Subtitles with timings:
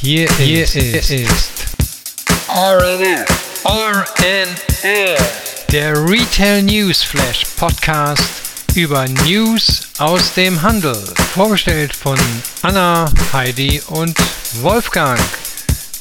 [0.00, 1.76] Hier, hier ist, ist
[2.48, 3.26] RNF,
[3.64, 10.94] RNF, der Retail News Flash Podcast über News aus dem Handel.
[11.34, 12.16] Vorgestellt von
[12.62, 14.16] Anna, Heidi und
[14.62, 15.18] Wolfgang.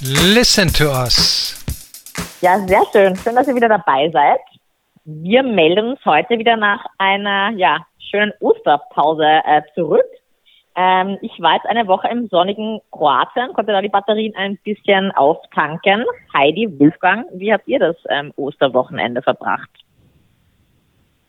[0.02, 1.56] Listen to us.
[2.42, 3.16] Ja, sehr schön.
[3.16, 4.42] Schön, dass ihr wieder dabei seid.
[5.06, 7.80] Wir melden uns heute wieder nach einer ja,
[8.12, 10.06] schönen Osterpause äh, zurück.
[10.80, 15.12] Ähm, ich war jetzt eine Woche im sonnigen Kroatien, konnte da die Batterien ein bisschen
[15.12, 16.06] auftanken.
[16.32, 19.72] Heidi, Wolfgang, wie habt ihr das ähm, Osterwochenende verbracht?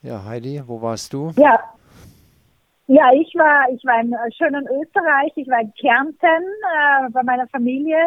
[0.03, 1.33] Ja, Heidi, wo warst du?
[1.37, 1.59] Ja,
[2.89, 7.49] ja, ich war, ich war im schönen Österreich, ich war in Kärnten äh, bei meiner
[7.49, 7.99] Familie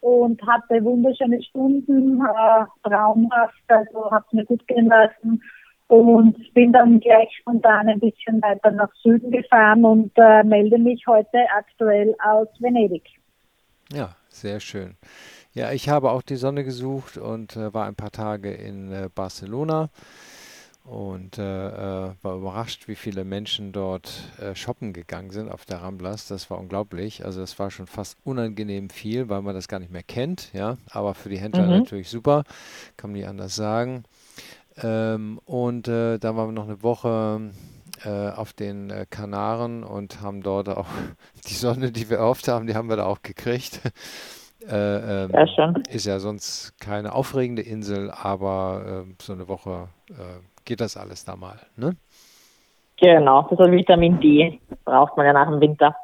[0.00, 5.42] und hatte wunderschöne Stunden, äh, traumhaft, also habe es mir gut gehen lassen
[5.88, 11.06] und bin dann gleich spontan ein bisschen weiter nach Süden gefahren und äh, melde mich
[11.06, 13.04] heute aktuell aus Venedig.
[13.92, 14.96] Ja, sehr schön.
[15.54, 19.08] Ja, ich habe auch die Sonne gesucht und äh, war ein paar Tage in äh,
[19.14, 19.88] Barcelona
[20.84, 25.82] und äh, äh, war überrascht, wie viele Menschen dort äh, shoppen gegangen sind auf der
[25.82, 26.28] Ramblas.
[26.28, 27.24] Das war unglaublich.
[27.24, 30.52] Also das war schon fast unangenehm viel, weil man das gar nicht mehr kennt.
[30.52, 31.70] Ja, aber für die Händler mhm.
[31.70, 32.44] natürlich super,
[32.96, 34.04] kann man nicht anders sagen.
[34.82, 37.50] Ähm, und äh, da waren wir noch eine Woche
[38.04, 40.86] äh, auf den äh, Kanaren und haben dort auch
[41.48, 43.80] die Sonne, die wir erhofft haben, die haben wir da auch gekriegt.
[44.68, 45.30] Äh, ähm,
[45.88, 51.24] ist ja sonst keine aufregende Insel, aber ähm, so eine Woche äh, geht das alles
[51.24, 51.60] da mal.
[51.76, 51.96] Ne?
[53.00, 55.94] Genau, das ist Vitamin D braucht man ja nach dem Winter.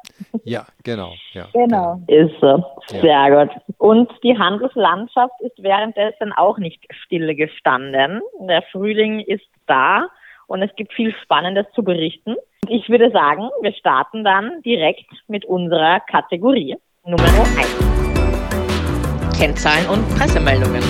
[0.43, 1.13] Ja, genau.
[1.33, 2.01] Ja, genau.
[2.07, 2.63] Ist so.
[2.87, 3.43] Sehr ja.
[3.43, 3.55] gut.
[3.77, 8.21] Und die Handelslandschaft ist währenddessen auch nicht stille gestanden.
[8.39, 10.07] Der Frühling ist da
[10.47, 12.35] und es gibt viel Spannendes zu berichten.
[12.69, 17.95] Ich würde sagen, wir starten dann direkt mit unserer Kategorie Nummer 1.
[19.37, 20.81] Kennzahlen und Pressemeldungen.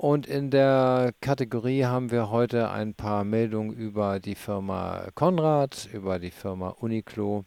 [0.00, 6.18] Und in der Kategorie haben wir heute ein paar Meldungen über die Firma Konrad, über
[6.18, 7.44] die Firma Uniqlo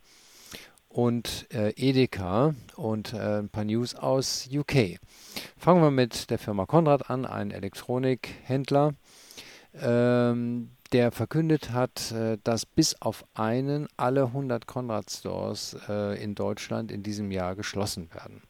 [0.87, 4.99] und äh, Edeka und äh, ein paar News aus UK.
[5.57, 8.93] Fangen wir mit der Firma Konrad an, ein Elektronikhändler,
[9.81, 16.35] ähm, der verkündet hat, äh, dass bis auf einen alle 100 Konrad Stores äh, in
[16.35, 18.43] Deutschland in diesem Jahr geschlossen werden.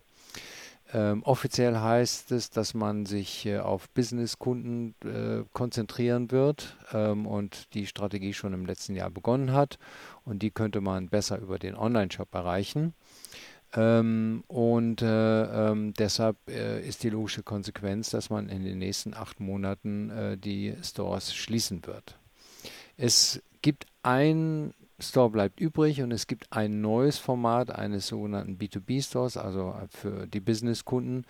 [0.94, 7.74] Ähm, offiziell heißt es, dass man sich äh, auf Businesskunden äh, konzentrieren wird ähm, und
[7.74, 9.80] die Strategie schon im letzten Jahr begonnen hat.
[10.24, 12.94] Und die könnte man besser über den Online-Shop erreichen.
[13.76, 19.16] Ähm, und äh, ähm, deshalb äh, ist die logische Konsequenz, dass man in den nächsten
[19.16, 22.20] acht Monaten äh, die Stores schließen wird.
[22.98, 29.38] Es gibt ein Store bleibt übrig und es gibt ein neues Format eines sogenannten B2B-Stores,
[29.38, 31.26] also für die Businesskunden,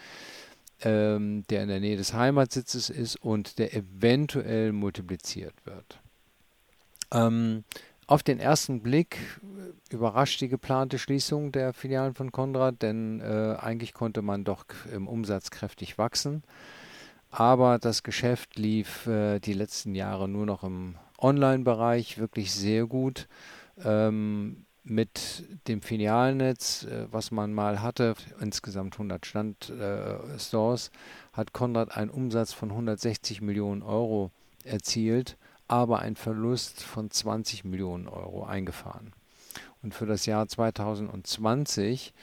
[0.81, 6.00] ähm, der in der Nähe des Heimatsitzes ist und der eventuell multipliziert wird.
[7.13, 7.63] Ähm,
[8.06, 9.18] auf den ersten Blick
[9.90, 15.07] überrascht die geplante Schließung der Filialen von Konrad, denn äh, eigentlich konnte man doch im
[15.07, 16.44] Umsatz kräftig wachsen.
[17.29, 23.28] Aber das Geschäft lief äh, die letzten Jahre nur noch im Online-Bereich wirklich sehr gut
[23.84, 31.95] ähm, mit dem Filialnetz, äh, was man mal hatte, insgesamt 100 Standstores, äh, hat Konrad
[31.95, 34.31] einen Umsatz von 160 Millionen Euro
[34.66, 39.13] erzielt, aber einen Verlust von 20 Millionen Euro eingefahren.
[39.81, 42.13] Und für das Jahr 2020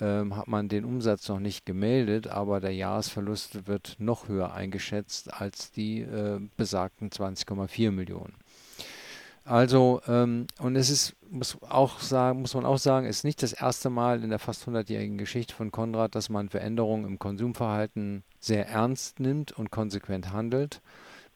[0.00, 5.32] ähm, hat man den Umsatz noch nicht gemeldet, aber der Jahresverlust wird noch höher eingeschätzt
[5.32, 8.34] als die äh, besagten 20,4 Millionen.
[9.44, 13.52] Also, ähm, und es ist, muss, auch sagen, muss man auch sagen, ist nicht das
[13.52, 18.68] erste Mal in der fast 100-jährigen Geschichte von Konrad, dass man Veränderungen im Konsumverhalten sehr
[18.68, 20.80] ernst nimmt und konsequent handelt.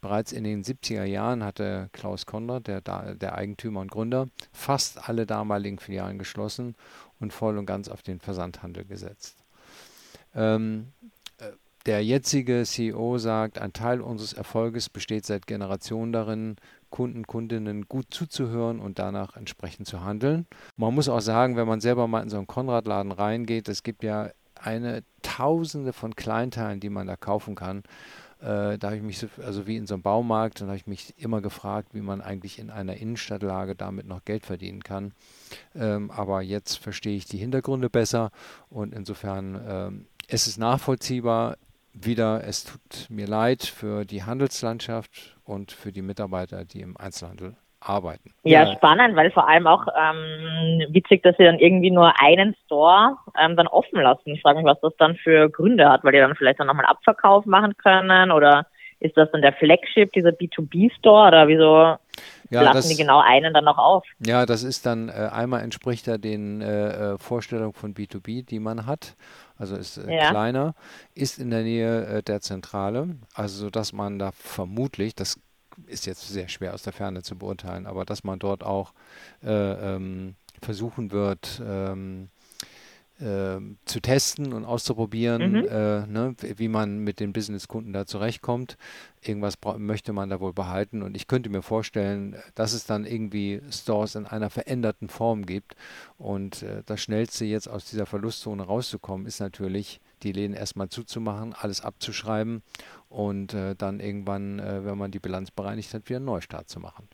[0.00, 5.24] Bereits in den 70er Jahren hatte Klaus Konrad, der, der Eigentümer und Gründer, fast alle
[5.24, 6.74] damaligen Filialen geschlossen
[7.20, 9.42] und voll und ganz auf den Versandhandel gesetzt.
[10.34, 10.88] Ähm,
[11.38, 11.52] äh,
[11.86, 16.56] der jetzige CEO sagt, ein Teil unseres Erfolges besteht seit Generationen darin,
[16.94, 20.46] Kunden, Kundinnen gut zuzuhören und danach entsprechend zu handeln.
[20.76, 24.04] Man muss auch sagen, wenn man selber mal in so einen Konradladen reingeht, es gibt
[24.04, 27.78] ja eine Tausende von Kleinteilen, die man da kaufen kann.
[28.40, 30.86] Äh, da habe ich mich, so, also wie in so einem Baumarkt, dann habe ich
[30.86, 35.14] mich immer gefragt, wie man eigentlich in einer Innenstadtlage damit noch Geld verdienen kann.
[35.74, 38.30] Ähm, aber jetzt verstehe ich die Hintergründe besser
[38.70, 41.56] und insofern ähm, es ist nachvollziehbar.
[41.94, 47.54] Wieder, es tut mir leid für die Handelslandschaft und für die Mitarbeiter, die im Einzelhandel
[47.80, 48.30] arbeiten.
[48.42, 52.56] Ja, ja, spannend, weil vor allem auch ähm, witzig, dass sie dann irgendwie nur einen
[52.64, 54.30] Store ähm, dann offen lassen.
[54.30, 56.86] Ich frage mich, was das dann für Gründe hat, weil die dann vielleicht dann nochmal
[56.86, 58.66] Abverkauf machen können oder
[59.00, 61.96] ist das dann der Flagship, dieser B2B-Store oder wieso
[62.50, 64.04] ja, lassen das, die genau einen dann noch auf?
[64.24, 68.60] Ja, das ist dann äh, einmal entspricht er den äh, äh Vorstellungen von B2B, die
[68.60, 69.14] man hat.
[69.56, 70.30] Also ist äh, ja.
[70.30, 70.74] kleiner,
[71.14, 75.38] ist in der Nähe äh, der Zentrale, also dass man da vermutlich, das
[75.86, 78.92] ist jetzt sehr schwer aus der Ferne zu beurteilen, aber dass man dort auch
[79.42, 82.30] äh, ähm, versuchen wird, ähm,
[83.20, 85.68] äh, zu testen und auszuprobieren, mhm.
[85.68, 88.76] äh, ne, wie man mit den Businesskunden da zurechtkommt.
[89.22, 93.60] Irgendwas möchte man da wohl behalten und ich könnte mir vorstellen, dass es dann irgendwie
[93.70, 95.76] Stores in einer veränderten Form gibt
[96.18, 101.54] und äh, das Schnellste jetzt aus dieser Verlustzone rauszukommen, ist natürlich die Läden erstmal zuzumachen,
[101.54, 102.62] alles abzuschreiben
[103.08, 106.80] und äh, dann irgendwann, äh, wenn man die Bilanz bereinigt hat, wieder einen Neustart zu
[106.80, 107.08] machen.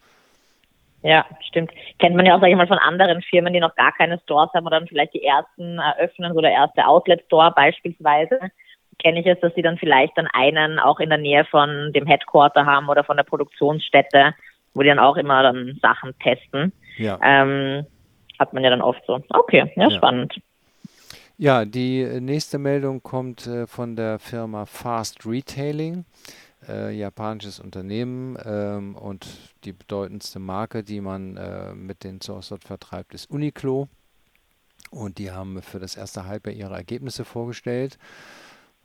[1.03, 1.71] Ja, stimmt.
[1.99, 4.51] Kennt man ja auch, sag ich mal, von anderen Firmen, die noch gar keine Stores
[4.55, 8.39] haben oder dann vielleicht die ersten eröffnen, so der erste Outlet-Store beispielsweise.
[8.99, 12.07] Kenne ich es, dass sie dann vielleicht dann einen auch in der Nähe von dem
[12.07, 14.35] Headquarter haben oder von der Produktionsstätte,
[14.75, 16.73] wo die dann auch immer dann Sachen testen.
[16.99, 17.19] Ja.
[17.23, 17.87] Ähm,
[18.39, 19.21] hat man ja dann oft so.
[19.31, 19.91] Okay, ja, ja.
[19.91, 20.39] spannend.
[21.39, 26.05] Ja, die nächste Meldung kommt äh, von der Firma Fast Retailing
[26.69, 29.27] äh, japanisches Unternehmen ähm, und
[29.65, 33.89] die bedeutendste Marke, die man äh, mit den dort vertreibt, ist Uniqlo.
[34.91, 37.99] Und die haben für das erste Halbjahr ihre Ergebnisse vorgestellt,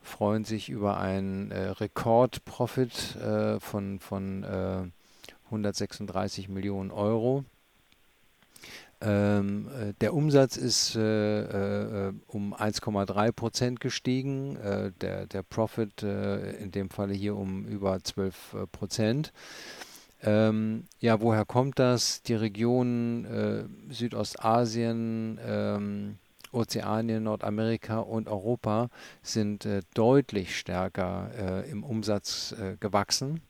[0.01, 4.91] freuen sich über einen äh, Rekordprofit äh, von, von
[5.45, 7.43] 136 äh, Millionen Euro.
[9.05, 16.01] Ähm, äh, der Umsatz ist äh, äh, um 1,3 Prozent gestiegen, äh, der, der Profit
[16.01, 19.31] äh, in dem Falle hier um über 12 äh, Prozent.
[20.23, 22.23] Ähm, ja, woher kommt das?
[22.23, 23.27] Die Region
[23.91, 26.17] Südostasien, ähm,
[26.51, 28.89] Ozeanien, Nordamerika und Europa
[29.21, 33.41] sind deutlich stärker im Umsatz gewachsen.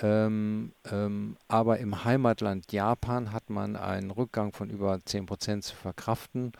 [0.00, 5.74] Ähm, ähm, aber im Heimatland Japan hat man einen Rückgang von über 10 Prozent zu
[5.74, 6.52] verkraften.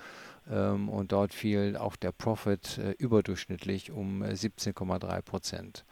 [0.50, 5.84] Ähm, und dort fiel auch der Profit äh, überdurchschnittlich um 17,3 äh, Prozent.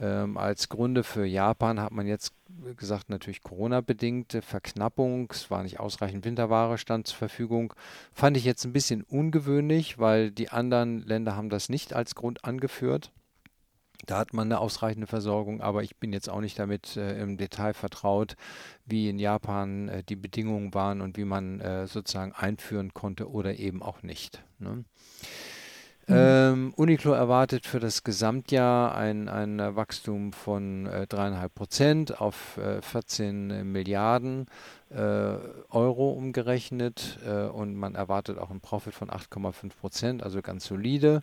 [0.00, 2.32] Ähm, als Gründe für Japan hat man jetzt
[2.76, 5.28] gesagt, natürlich Corona-bedingte Verknappung.
[5.30, 7.74] Es war nicht ausreichend Winterware stand zur Verfügung.
[8.12, 12.44] Fand ich jetzt ein bisschen ungewöhnlich, weil die anderen Länder haben das nicht als Grund
[12.44, 13.12] angeführt.
[14.06, 17.36] Da hat man eine ausreichende Versorgung, aber ich bin jetzt auch nicht damit äh, im
[17.36, 18.36] Detail vertraut,
[18.86, 23.58] wie in Japan äh, die Bedingungen waren und wie man äh, sozusagen einführen konnte oder
[23.58, 24.42] eben auch nicht.
[24.58, 24.84] Ne?
[26.06, 26.14] Mhm.
[26.16, 32.82] Ähm, Uniqlo erwartet für das Gesamtjahr ein, ein Wachstum von äh, 3,5 Prozent auf äh,
[32.82, 40.22] 14 Milliarden äh, Euro umgerechnet äh, und man erwartet auch einen Profit von 8,5 Prozent,
[40.22, 41.22] also ganz solide.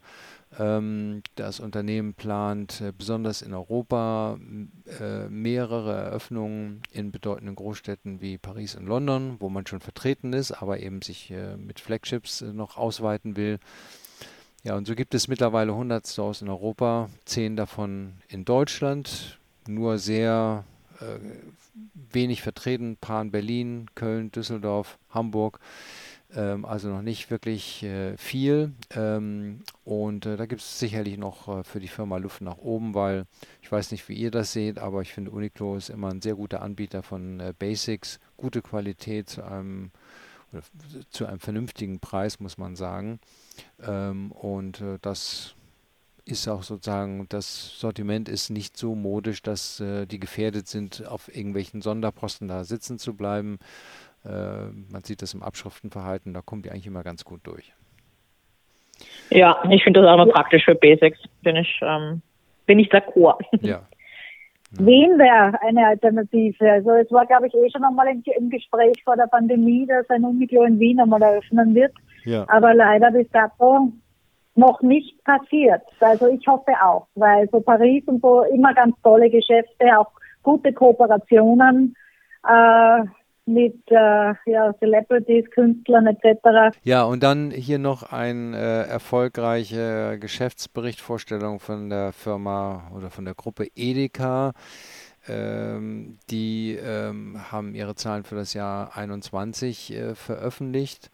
[0.59, 4.37] Ähm, das Unternehmen plant äh, besonders in Europa
[4.99, 10.51] äh, mehrere Eröffnungen in bedeutenden Großstädten wie Paris und London, wo man schon vertreten ist,
[10.51, 13.59] aber eben sich mit Flagships noch ausweiten will.
[14.63, 19.97] Ja, und so gibt es mittlerweile 100 Stores in Europa, 10 davon in Deutschland, nur
[19.97, 20.65] sehr
[20.99, 21.19] äh,
[21.93, 25.59] wenig vertreten, paar in Berlin, Köln, Düsseldorf, Hamburg.
[26.33, 28.73] Ähm, also noch nicht wirklich äh, viel.
[28.91, 32.93] Ähm, und äh, da gibt es sicherlich noch äh, für die Firma Luft nach oben,
[32.93, 33.25] weil
[33.61, 36.35] ich weiß nicht, wie ihr das seht, aber ich finde Uniqlo ist immer ein sehr
[36.35, 39.91] guter Anbieter von äh, Basics, gute Qualität zu einem,
[41.09, 43.19] zu einem vernünftigen Preis, muss man sagen.
[43.81, 45.55] Ähm, und äh, das
[46.25, 51.33] ist auch sozusagen, das Sortiment ist nicht so modisch, dass äh, die gefährdet sind, auf
[51.35, 53.59] irgendwelchen Sonderposten da sitzen zu bleiben.
[54.25, 57.73] Äh, man sieht das im Abschriftenverhalten, da kommt die eigentlich immer ganz gut durch.
[59.29, 61.19] Ja, ich finde das auch immer praktisch für Basics.
[61.41, 62.21] Bin ich, ähm,
[62.65, 63.43] bin ich d'accord.
[63.61, 63.81] Ja.
[64.71, 66.71] Wien wäre eine Alternative.
[66.71, 70.09] Also es war, glaube ich, eh schon einmal im, im Gespräch vor der Pandemie, dass
[70.09, 71.91] ein Uniqlo in Wien einmal eröffnen wird.
[72.23, 72.45] Ja.
[72.47, 73.91] Aber leider bis dato
[74.55, 75.81] noch nicht passiert.
[75.99, 80.11] Also ich hoffe auch, weil so Paris und so immer ganz tolle Geschäfte, auch
[80.43, 81.95] gute Kooperationen.
[82.47, 83.05] Äh,
[83.45, 86.77] mit äh, ja, Celebrities, Künstlern etc.
[86.83, 93.33] Ja, und dann hier noch eine äh, erfolgreiche Geschäftsberichtvorstellung von der Firma oder von der
[93.33, 94.53] Gruppe Edeka.
[95.27, 101.11] Ähm, die ähm, haben ihre Zahlen für das Jahr 21 äh, veröffentlicht.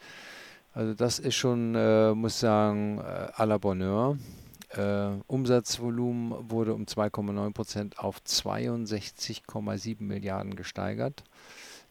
[0.78, 4.20] Also das ist schon, äh, muss ich sagen, äh, à la Bonheur.
[4.76, 11.24] Äh, Umsatzvolumen wurde um 2,9 Prozent auf 62,7 Milliarden gesteigert.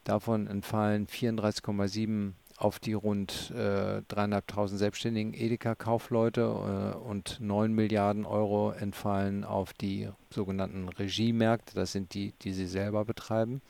[0.05, 6.43] Davon entfallen 34,7 auf die rund äh, 3.500 selbstständigen Edeka-Kaufleute
[6.95, 11.75] äh, und 9 Milliarden Euro entfallen auf die sogenannten Regiemärkte.
[11.75, 13.62] Das sind die, die sie selber betreiben.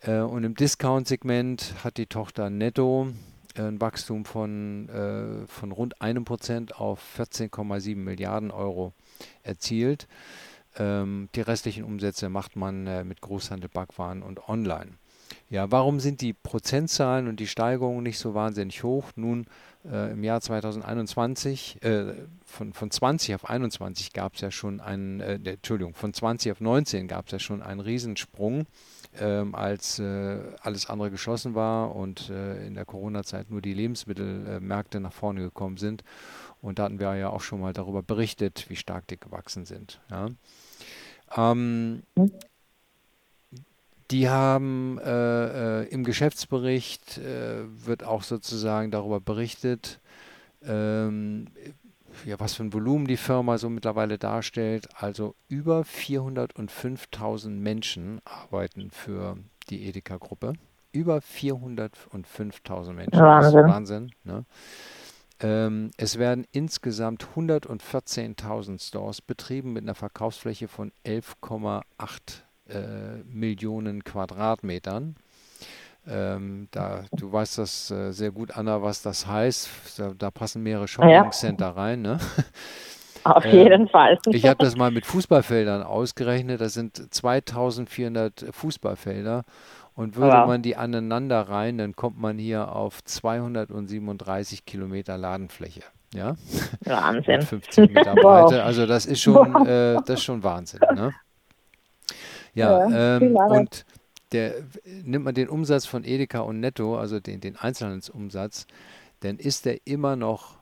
[0.00, 3.12] Äh, und im Discount-Segment hat die Tochter Netto
[3.58, 8.92] ein Wachstum von, äh, von rund einem Prozent auf 14,7 Milliarden Euro
[9.42, 10.08] erzielt.
[10.76, 14.92] Ähm, die restlichen Umsätze macht man äh, mit Großhandel, Backwaren und Online.
[15.50, 19.10] Ja, warum sind die Prozentzahlen und die Steigerungen nicht so wahnsinnig hoch?
[19.16, 19.46] Nun,
[19.84, 25.20] äh, im Jahr 2021, äh, von, von 20 auf 21 gab es ja schon einen,
[25.20, 28.66] äh, Entschuldigung, von 20 auf 19 gab es ja schon einen Riesensprung,
[29.18, 35.00] ähm, als äh, alles andere geschlossen war und äh, in der Corona-Zeit nur die Lebensmittelmärkte
[35.00, 36.02] nach vorne gekommen sind.
[36.60, 40.00] Und da hatten wir ja auch schon mal darüber berichtet, wie stark die gewachsen sind.
[40.10, 40.28] Ja.
[41.36, 42.32] Ähm, hm.
[44.10, 50.00] Die haben äh, äh, im Geschäftsbericht äh, wird auch sozusagen darüber berichtet,
[50.62, 51.46] ähm,
[52.24, 54.88] ja, was für ein Volumen die Firma so mittlerweile darstellt.
[54.94, 59.36] Also über 405.000 Menschen arbeiten für
[59.70, 60.54] die Edeka-Gruppe.
[60.92, 63.20] Über 405.000 Menschen.
[63.20, 63.66] Wahnsinn.
[63.66, 64.44] Wahnsinn ne?
[65.40, 71.82] ähm, es werden insgesamt 114.000 Stores betrieben mit einer Verkaufsfläche von 11,8
[72.68, 75.16] äh, Millionen Quadratmetern.
[76.08, 79.68] Ähm, da, du weißt das äh, sehr gut, Anna, was das heißt.
[79.98, 81.70] Da, da passen mehrere Shopping-Center ja.
[81.70, 82.02] rein.
[82.02, 82.18] Ne?
[83.24, 84.18] Auf äh, jeden Fall.
[84.26, 86.60] Ich habe das mal mit Fußballfeldern ausgerechnet.
[86.60, 89.44] Das sind 2400 Fußballfelder.
[89.94, 90.46] Und würde wow.
[90.46, 95.82] man die aneinander rein, dann kommt man hier auf 237 Kilometer Ladenfläche.
[96.14, 96.34] Ja?
[96.84, 97.42] Wahnsinn.
[97.42, 98.56] 50 Meter Breite.
[98.56, 98.64] Wow.
[98.64, 100.80] Also das ist schon, äh, das ist schon Wahnsinn.
[100.94, 101.12] Ne?
[102.54, 103.84] Ja, ja ähm, und
[104.32, 104.54] der,
[105.04, 108.66] nimmt man den Umsatz von Edeka und Netto, also den, den Einzelhandelsumsatz,
[109.20, 110.56] dann ist der immer noch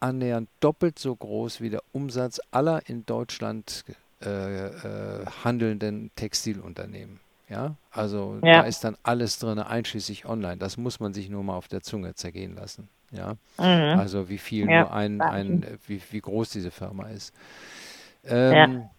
[0.00, 3.84] annähernd doppelt so groß wie der Umsatz aller in Deutschland
[4.24, 7.20] äh, äh, handelnden Textilunternehmen.
[7.48, 8.60] Ja, also ja.
[8.60, 10.56] da ist dann alles drin, einschließlich online.
[10.56, 12.88] Das muss man sich nur mal auf der Zunge zergehen lassen.
[13.10, 13.98] Ja, mhm.
[13.98, 14.82] also wie viel ja.
[14.82, 17.34] nur ein, ein wie, wie groß diese Firma ist.
[18.24, 18.90] Ähm, ja.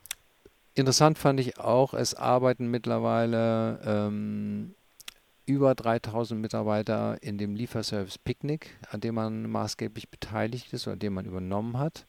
[0.76, 4.74] Interessant fand ich auch, es arbeiten mittlerweile ähm,
[5.46, 11.14] über 3000 Mitarbeiter in dem Lieferservice Picnic, an dem man maßgeblich beteiligt ist oder den
[11.14, 12.06] man übernommen hat.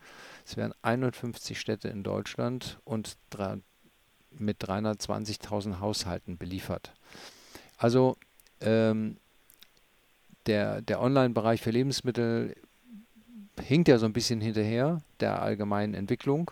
[0.47, 3.17] Es werden 51 Städte in Deutschland und
[4.31, 6.93] mit 320.000 Haushalten beliefert.
[7.77, 8.17] Also
[8.61, 9.19] ähm,
[10.47, 12.55] der, der Online-Bereich für Lebensmittel
[13.61, 16.51] hinkt ja so ein bisschen hinterher der allgemeinen Entwicklung.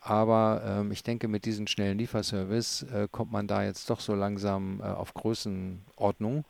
[0.00, 4.14] Aber ähm, ich denke, mit diesem schnellen Lieferservice äh, kommt man da jetzt doch so
[4.14, 6.44] langsam äh, auf Größenordnung.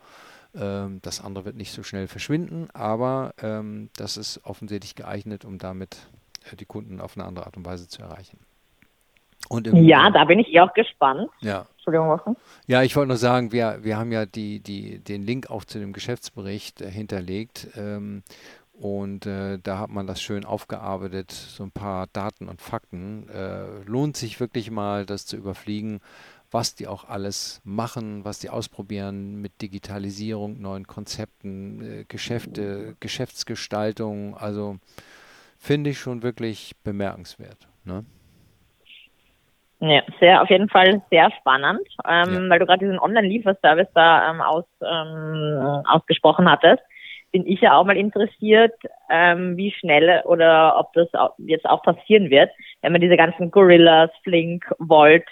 [0.55, 5.59] Ähm, das andere wird nicht so schnell verschwinden, aber ähm, das ist offensichtlich geeignet, um
[5.59, 6.09] damit
[6.51, 8.39] äh, die Kunden auf eine andere Art und Weise zu erreichen.
[9.73, 11.29] ja, da bin ich eh auch gespannt.
[11.41, 11.67] Ja.
[11.73, 12.37] Entschuldigung, Wochen.
[12.67, 15.79] Ja, ich wollte nur sagen, wir, wir haben ja die, die, den Link auch zu
[15.79, 17.69] dem Geschäftsbericht äh, hinterlegt.
[17.77, 18.23] Ähm,
[18.81, 23.29] und äh, da hat man das schön aufgearbeitet, so ein paar Daten und Fakten.
[23.29, 26.01] Äh, lohnt sich wirklich mal, das zu überfliegen,
[26.51, 34.35] was die auch alles machen, was die ausprobieren mit Digitalisierung, neuen Konzepten, äh, Geschäfte, Geschäftsgestaltung.
[34.35, 34.79] Also
[35.59, 37.69] finde ich schon wirklich bemerkenswert.
[37.85, 38.07] Ne?
[39.81, 42.49] Ja, sehr, auf jeden Fall sehr spannend, ähm, ja.
[42.49, 46.83] weil du gerade diesen Online-Lieferservice da ähm, aus, ähm, ausgesprochen hattest
[47.33, 48.75] bin ich ja auch mal interessiert,
[49.09, 51.09] ähm, wie schnell oder ob das
[51.39, 52.51] jetzt auch passieren wird,
[52.83, 55.25] wenn man diese ganzen Gorillas, Flink, Volt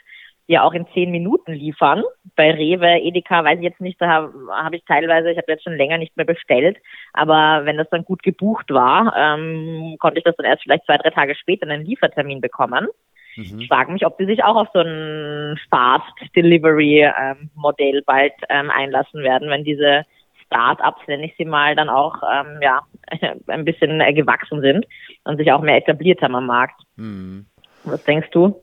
[0.48, 2.02] ja auch in zehn Minuten liefern.
[2.34, 5.62] Bei Rewe, Edeka weiß ich jetzt nicht, da habe hab ich teilweise, ich habe jetzt
[5.62, 6.78] schon länger nicht mehr bestellt,
[7.12, 10.96] aber wenn das dann gut gebucht war, ähm, konnte ich das dann erst vielleicht zwei,
[10.96, 12.88] drei Tage später einen Liefertermin bekommen.
[13.36, 13.60] Mhm.
[13.60, 18.32] Ich frage mich, ob die sich auch auf so ein Fast Delivery ähm, Modell bald
[18.48, 20.04] ähm, einlassen werden, wenn diese
[20.48, 22.82] Start-ups, nenne ich sie mal, dann auch ähm, ja,
[23.46, 24.86] ein bisschen äh, gewachsen sind
[25.24, 26.82] und sich auch mehr etabliert haben am Markt.
[26.96, 27.46] Mhm.
[27.84, 28.60] Was denkst du?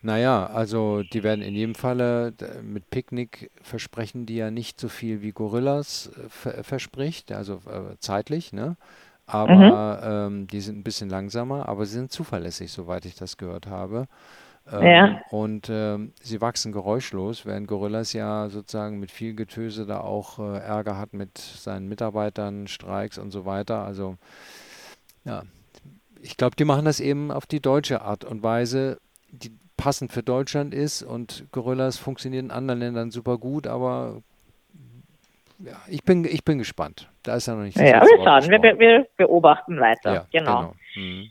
[0.00, 2.32] Naja, also die werden in jedem Falle
[2.62, 6.12] mit Picknick versprechen die ja nicht so viel wie Gorillas
[6.44, 8.76] äh, verspricht, also äh, zeitlich, ne?
[9.26, 10.36] Aber mhm.
[10.38, 14.06] ähm, die sind ein bisschen langsamer, aber sie sind zuverlässig, soweit ich das gehört habe.
[14.72, 15.20] Ähm, ja.
[15.30, 20.58] Und ähm, sie wachsen geräuschlos, während Gorillas ja sozusagen mit viel Getöse da auch äh,
[20.58, 23.84] Ärger hat mit seinen Mitarbeitern, Streiks und so weiter.
[23.84, 24.16] Also
[25.24, 25.42] ja,
[26.20, 28.98] ich glaube, die machen das eben auf die deutsche Art und Weise,
[29.30, 34.22] die passend für Deutschland ist und Gorillas funktioniert in anderen Ländern super gut, aber
[35.60, 37.08] ja, ich bin, ich bin gespannt.
[37.22, 40.14] Da ist ja noch nicht so Ja, wir schauen, wir, wir, beobachten weiter.
[40.14, 40.58] Ja, genau.
[40.60, 40.74] genau.
[40.96, 41.30] Mhm.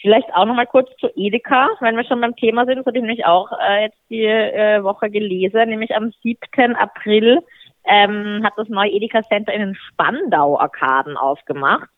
[0.00, 2.78] Vielleicht auch nochmal kurz zu Edeka, wenn wir schon beim Thema sind.
[2.78, 6.74] Das habe ich nämlich auch äh, jetzt die äh, Woche gelesen, nämlich am 7.
[6.76, 7.40] April
[7.84, 11.88] ähm, hat das neue Edeka Center in den Spandau-Arkaden aufgemacht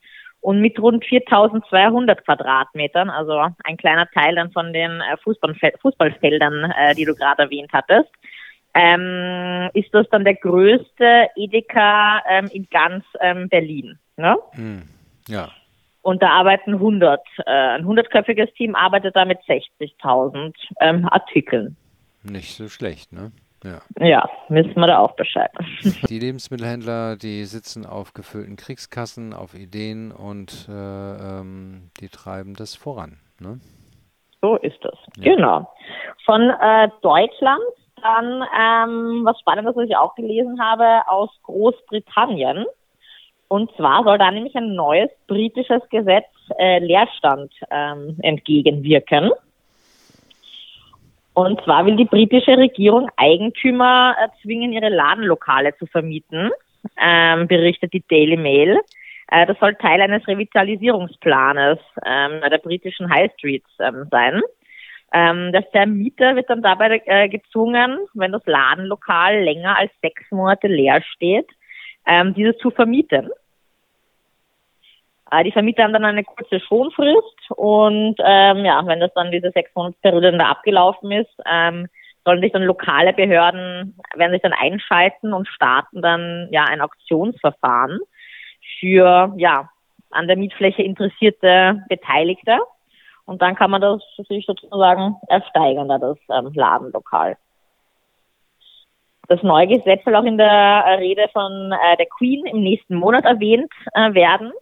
[0.40, 6.94] und mit rund 4200 Quadratmetern, also ein kleiner Teil dann von den äh, Fußballfeldern, äh,
[6.94, 8.10] die du gerade erwähnt hattest,
[8.74, 13.98] ähm, ist das dann der größte Edeka ähm, in ganz ähm, Berlin.
[14.16, 14.36] Ne?
[14.52, 14.82] Hm,
[15.28, 15.48] ja.
[16.02, 21.76] Und da arbeiten 100, äh, ein 100-köpfiges Team arbeitet da mit 60.000 ähm, Artikeln.
[22.22, 23.32] Nicht so schlecht, ne?
[23.64, 23.80] Ja.
[24.04, 25.52] ja, wissen wir da auch Bescheid.
[26.08, 32.74] Die Lebensmittelhändler, die sitzen auf gefüllten Kriegskassen, auf Ideen und äh, ähm, die treiben das
[32.74, 33.18] voran.
[33.38, 33.60] Ne?
[34.40, 34.98] So ist es.
[35.16, 35.34] Ja.
[35.36, 35.72] Genau.
[36.26, 37.62] Von äh, Deutschland
[38.02, 42.66] dann ähm, was Spannendes, was ich auch gelesen habe, aus Großbritannien.
[43.52, 46.24] Und zwar soll da nämlich ein neues britisches Gesetz
[46.58, 49.30] äh, Leerstand ähm, entgegenwirken.
[51.34, 56.50] Und zwar will die britische Regierung Eigentümer zwingen, ihre Ladenlokale zu vermieten,
[56.98, 58.80] ähm, berichtet die Daily Mail.
[59.30, 64.40] Äh, das soll Teil eines Revitalisierungsplanes ähm, der britischen High Streets ähm, sein.
[65.12, 70.68] Ähm, der Vermieter wird dann dabei äh, gezwungen, wenn das Ladenlokal länger als sechs Monate
[70.68, 71.50] leer steht,
[72.06, 73.28] ähm, dieses zu vermieten.
[75.32, 79.50] Äh, die Vermieter haben dann eine kurze Schonfrist und ähm, ja, wenn das dann diese
[79.50, 81.88] sechs Monatsperiode dann da abgelaufen ist, ähm,
[82.24, 87.98] sollen sich dann lokale Behörden, werden sich dann einschalten und starten dann ja ein Auktionsverfahren
[88.78, 89.70] für ja
[90.10, 92.58] an der Mietfläche interessierte Beteiligte.
[93.24, 97.38] Und dann kann man das sich sozusagen ersteigern, da das ähm, Ladenlokal.
[99.28, 103.24] Das neue Gesetz soll auch in der Rede von äh, der Queen im nächsten Monat
[103.24, 104.52] erwähnt äh, werden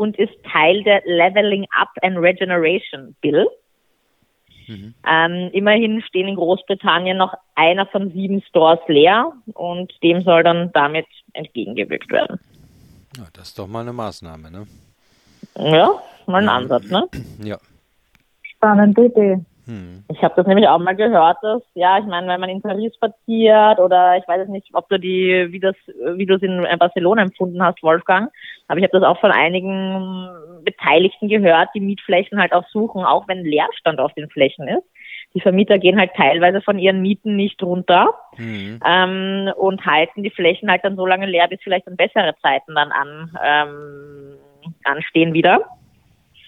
[0.00, 3.46] und ist Teil der Leveling Up and Regeneration Bill.
[4.66, 4.94] Mhm.
[5.06, 10.72] Ähm, immerhin stehen in Großbritannien noch einer von sieben Stores leer und dem soll dann
[10.72, 12.40] damit entgegengewirkt werden.
[13.18, 14.66] Ja, das ist doch mal eine Maßnahme, ne?
[15.58, 15.90] Ja,
[16.26, 17.06] mal ein Ansatz, ne?
[17.42, 17.58] Ja.
[18.42, 19.44] Spannende Idee.
[19.70, 20.02] Hm.
[20.08, 22.92] Ich habe das nämlich auch mal gehört, dass, ja, ich meine, wenn man in Paris
[22.96, 25.76] spaziert oder ich weiß nicht, ob du die, wie das,
[26.16, 28.32] wie du es in Barcelona empfunden hast, Wolfgang,
[28.66, 30.28] aber ich habe das auch von einigen
[30.64, 34.84] Beteiligten gehört, die Mietflächen halt auch suchen, auch wenn Leerstand auf den Flächen ist.
[35.34, 38.80] Die Vermieter gehen halt teilweise von ihren Mieten nicht runter mhm.
[38.84, 42.74] ähm, und halten die Flächen halt dann so lange leer, bis vielleicht dann bessere Zeiten
[42.74, 44.34] dann an, ähm,
[44.82, 45.64] anstehen wieder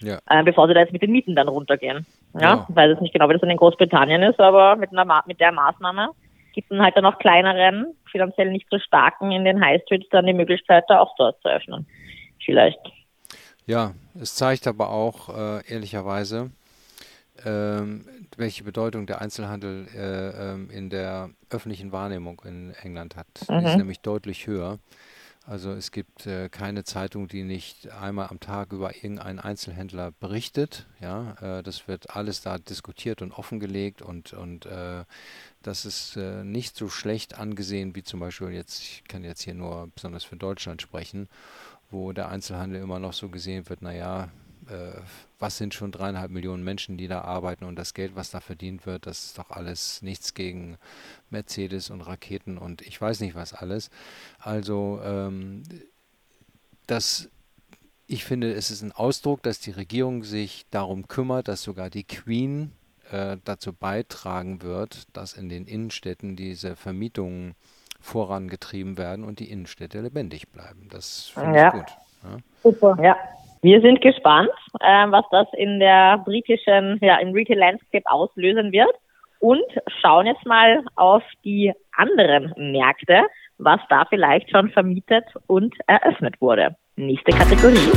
[0.03, 0.19] ja.
[0.29, 2.05] äh, bevor sie da jetzt mit den Mieten dann runtergehen.
[2.33, 2.67] Ja, ja.
[2.69, 6.09] weiß es nicht genau, wie das in Großbritannien ist, aber mit, einer mit der Maßnahme
[6.53, 10.25] gibt es halt dann auch kleineren, finanziell nicht so starken in den High Streets dann
[10.25, 11.87] die Möglichkeit, da auch dort zu öffnen.
[12.43, 12.79] Vielleicht.
[13.65, 16.51] Ja, es zeigt aber auch äh, ehrlicherweise,
[17.45, 18.05] ähm,
[18.37, 23.27] welche Bedeutung der Einzelhandel äh, ähm, in der öffentlichen Wahrnehmung in England hat.
[23.47, 23.59] Mhm.
[23.59, 23.77] Die ist mhm.
[23.79, 24.79] nämlich deutlich höher.
[25.45, 30.87] Also es gibt äh, keine Zeitung, die nicht einmal am Tag über irgendeinen Einzelhändler berichtet.
[31.01, 35.03] Ja, äh, das wird alles da diskutiert und offengelegt und und äh,
[35.61, 38.81] das ist äh, nicht so schlecht angesehen wie zum Beispiel jetzt.
[38.81, 41.27] Ich kann jetzt hier nur besonders für Deutschland sprechen,
[41.91, 43.81] wo der Einzelhandel immer noch so gesehen wird.
[43.81, 44.29] Naja,
[44.69, 44.99] äh,
[45.39, 48.85] was sind schon dreieinhalb Millionen Menschen, die da arbeiten und das Geld, was da verdient
[48.85, 50.77] wird, das ist doch alles nichts gegen
[51.29, 53.89] Mercedes und Raketen und ich weiß nicht was alles.
[54.39, 55.63] Also ähm,
[56.87, 57.29] das
[58.05, 62.03] ich finde, es ist ein Ausdruck, dass die Regierung sich darum kümmert, dass sogar die
[62.03, 62.73] Queen
[63.11, 67.55] äh, dazu beitragen wird, dass in den Innenstädten diese Vermietungen
[67.99, 70.89] vorangetrieben werden und die Innenstädte lebendig bleiben.
[70.91, 71.67] Das finde ja.
[71.67, 71.97] ich gut.
[72.23, 72.37] Ja?
[72.61, 73.17] Super, ja.
[73.63, 74.49] Wir sind gespannt,
[74.81, 78.93] äh, was das in der britischen, ja, im Retail Landscape auslösen wird
[79.39, 79.63] und
[80.01, 83.21] schauen jetzt mal auf die anderen Märkte,
[83.59, 86.75] was da vielleicht schon vermietet und eröffnet wurde.
[86.97, 87.87] Nächste Kategorie.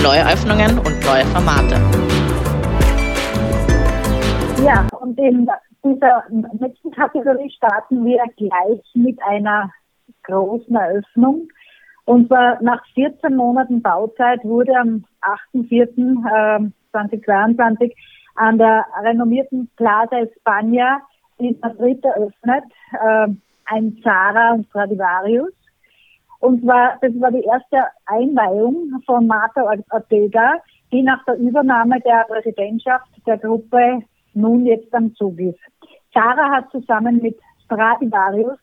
[0.00, 1.74] Neue Öffnungen und neue Formate.
[4.64, 5.50] Ja, und in
[5.82, 6.22] dieser
[6.60, 9.72] nächsten Kategorie starten wir gleich mit einer
[10.22, 11.48] großen Eröffnung
[12.08, 15.04] und zwar nach 14 Monaten Bauzeit wurde am
[15.52, 17.94] 8.4.2022 äh,
[18.36, 21.00] an der renommierten Plaza España
[21.36, 23.28] in Madrid eröffnet, äh,
[23.66, 25.52] ein Zara und Stradivarius.
[26.40, 30.54] Und zwar, das war die erste Einweihung von Marta Ortega,
[30.90, 35.60] die nach der Übernahme der Präsidentschaft der Gruppe nun jetzt am Zug ist.
[36.14, 38.58] Zara hat zusammen mit Stradivarius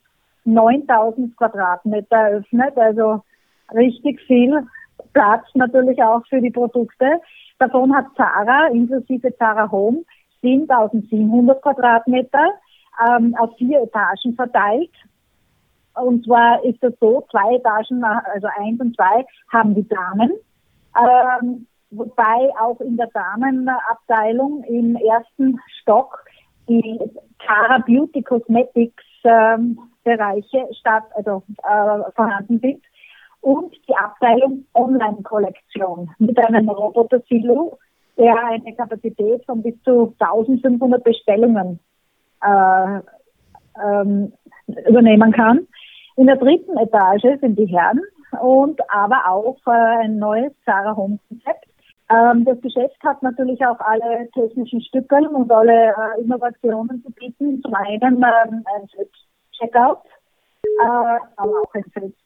[0.46, 3.22] 9000 Quadratmeter eröffnet, also
[3.73, 4.65] richtig viel
[5.13, 7.06] Platz natürlich auch für die Produkte.
[7.60, 10.04] Davon hat Zara inklusive Zara Home
[10.43, 12.49] 10.700 Quadratmeter
[13.08, 14.91] ähm, auf vier Etagen verteilt.
[15.95, 20.32] Und zwar ist es so, zwei Etagen, also eins und zwei, haben die Damen.
[20.97, 26.25] Ähm, wobei auch in der Damenabteilung im ersten Stock
[26.67, 26.99] die
[27.39, 32.84] Cara Beauty Cosmetics ähm, Bereiche statt, also äh, vorhanden sind
[33.46, 37.78] und die Abteilung Online-Kollektion mit einem Roboter-Silo,
[38.18, 41.80] der eine Kapazität von bis zu 1500 Bestellungen
[42.42, 43.00] äh,
[43.84, 44.34] ähm,
[44.88, 45.68] übernehmen kann.
[46.16, 48.02] In der dritten Etage sind die Herren
[48.42, 51.68] und aber auch äh, ein neues Sarah Home Konzept.
[52.10, 57.62] Ähm, das Geschäft hat natürlich auch alle technischen Stücke und alle äh, Innovationen zu bieten.
[57.62, 58.90] Zum einen ähm, ein
[59.52, 60.02] Checkout,
[60.82, 61.84] äh, aber auch ein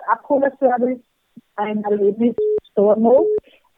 [0.08, 1.02] Abholerservice,
[1.56, 2.36] ein Erlebnis
[2.71, 3.30] Store Mode,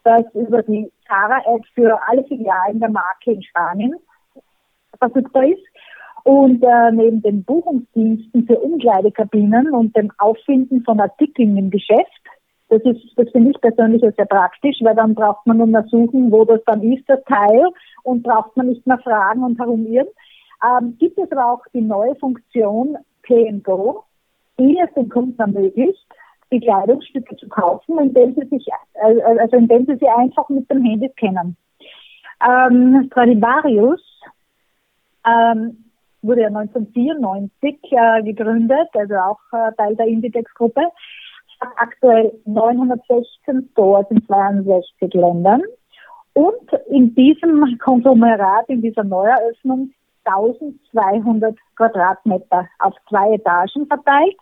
[0.04, 3.94] das über die Zara-App für alle Filialen der Marke in Spanien
[4.98, 5.62] verfügbar ist.
[6.24, 12.22] Und äh, neben den Buchungsdiensten für Umkleidekabinen und dem Auffinden von Artikeln im Geschäft,
[12.68, 16.32] das ist, das finde ich persönlich sehr praktisch, weil dann braucht man nur mehr suchen,
[16.32, 17.68] wo das dann ist, das Teil,
[18.02, 20.08] und braucht man nicht mehr fragen und herumirren.
[20.64, 22.96] Ähm, gibt es aber auch die neue Funktion
[23.62, 24.04] Go,
[24.58, 26.06] die es den Kunden ermöglicht,
[26.52, 30.84] die Kleidungsstücke zu kaufen, indem sie sich, äh, also indem sie sie einfach mit dem
[30.84, 31.56] Handy scannen.
[32.46, 34.02] Ähm, Stradivarius
[35.26, 35.84] ähm,
[36.22, 40.82] wurde ja 1994 äh, gegründet, also auch äh, Teil der Inditex-Gruppe,
[41.60, 45.62] hat aktuell 916 Stores in 62 Ländern
[46.34, 49.92] und in diesem Konglomerat, in dieser Neueröffnung
[50.24, 54.36] 1200 Quadratmeter auf zwei Etagen verteilt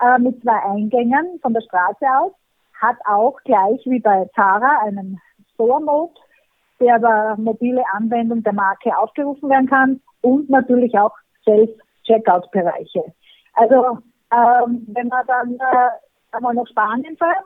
[0.00, 2.32] äh, mit zwei Eingängen von der Straße aus,
[2.80, 5.20] hat auch gleich wie bei Zara einen
[5.54, 6.14] Store-Mode,
[6.80, 11.12] der über mobile Anwendung der Marke aufgerufen werden kann und natürlich auch
[11.44, 13.04] Self-Checkout-Bereiche.
[13.54, 13.98] Also
[14.32, 15.90] ähm, wenn man dann äh,
[16.32, 17.44] einmal nach Spanien fährt,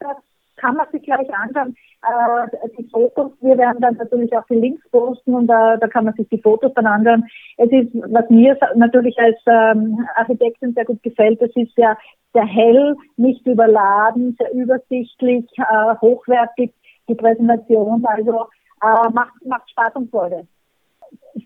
[0.00, 0.16] das
[0.56, 1.74] kann man sich gleich anschauen.
[2.02, 6.04] Äh, die Fotos, wir werden dann natürlich auch die Links posten und äh, da kann
[6.04, 7.24] man sich die Fotos dann anschauen.
[7.56, 11.96] Es ist, was mir natürlich als ähm, Architektin sehr gut gefällt, es ist ja
[12.32, 16.72] sehr hell, nicht überladen, sehr übersichtlich, äh, hochwertig
[17.08, 18.46] die Präsentation, also
[18.82, 20.46] äh, macht, macht Spaß und Freude.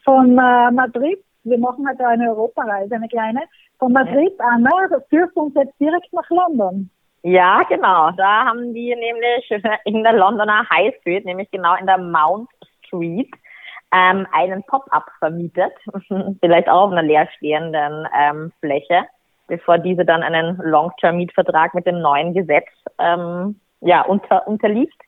[0.04, 3.42] Von äh, Madrid, wir machen halt eine Europareise, eine kleine,
[3.78, 6.90] von Madrid, Anna, das führt uns jetzt direkt nach London.
[7.28, 8.12] Ja, genau.
[8.12, 9.50] Da haben die nämlich
[9.84, 12.48] in der Londoner High Street, nämlich genau in der Mount
[12.86, 13.28] Street,
[13.92, 15.72] ähm, einen Pop-up vermietet,
[16.40, 19.06] vielleicht auch auf einer leerstehenden ähm, Fläche,
[19.48, 22.68] bevor diese dann einen Long-Term-Mietvertrag mit dem neuen Gesetz
[23.00, 25.02] ähm, ja, unter, unterliegt.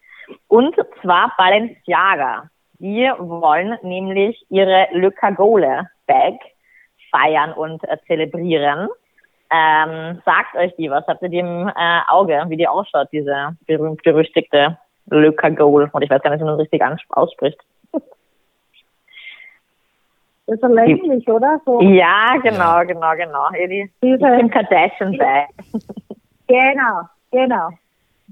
[0.49, 2.51] Und zwar Balenciaga.
[2.81, 6.35] Die wollen nämlich ihre Le Cagole Bag
[7.13, 8.89] feiern und äh, zelebrieren.
[9.51, 11.07] Ähm, sagt euch die was?
[11.07, 15.89] Habt ihr die im äh, Auge, wie die ausschaut, diese berühmt-berüchtigte Le Cagole?
[15.93, 17.59] Und ich weiß gar nicht, wie man das richtig ausspricht.
[20.49, 21.61] Das ist so länglich, die, oder?
[21.67, 21.81] So.
[21.83, 23.49] Ja, genau, genau, genau.
[23.53, 25.49] Die, diese, Kim Kardashian Bag.
[26.47, 27.69] Genau, genau.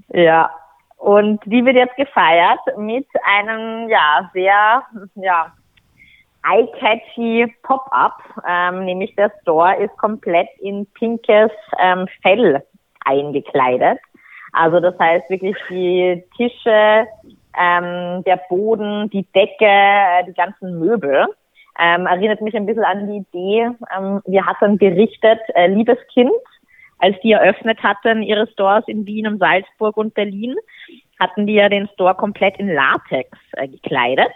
[0.09, 0.49] Ja,
[0.97, 4.81] und die wird jetzt gefeiert mit einem, ja, sehr,
[5.15, 5.53] ja,
[6.49, 12.63] eye-catchy Pop-up, ähm, nämlich der Store ist komplett in pinkes ähm, Fell
[13.05, 13.99] eingekleidet.
[14.53, 17.07] Also das heißt wirklich die Tische,
[17.59, 21.27] ähm, der Boden, die Decke, äh, die ganzen Möbel.
[21.79, 26.31] Ähm, erinnert mich ein bisschen an die Idee, ähm, wir hatten berichtet, äh, liebes Kind,
[26.97, 30.55] als die eröffnet hatten, ihre Stores in Wien und Salzburg und Berlin,
[31.19, 34.31] hatten die ja den Store komplett in Latex äh, gekleidet.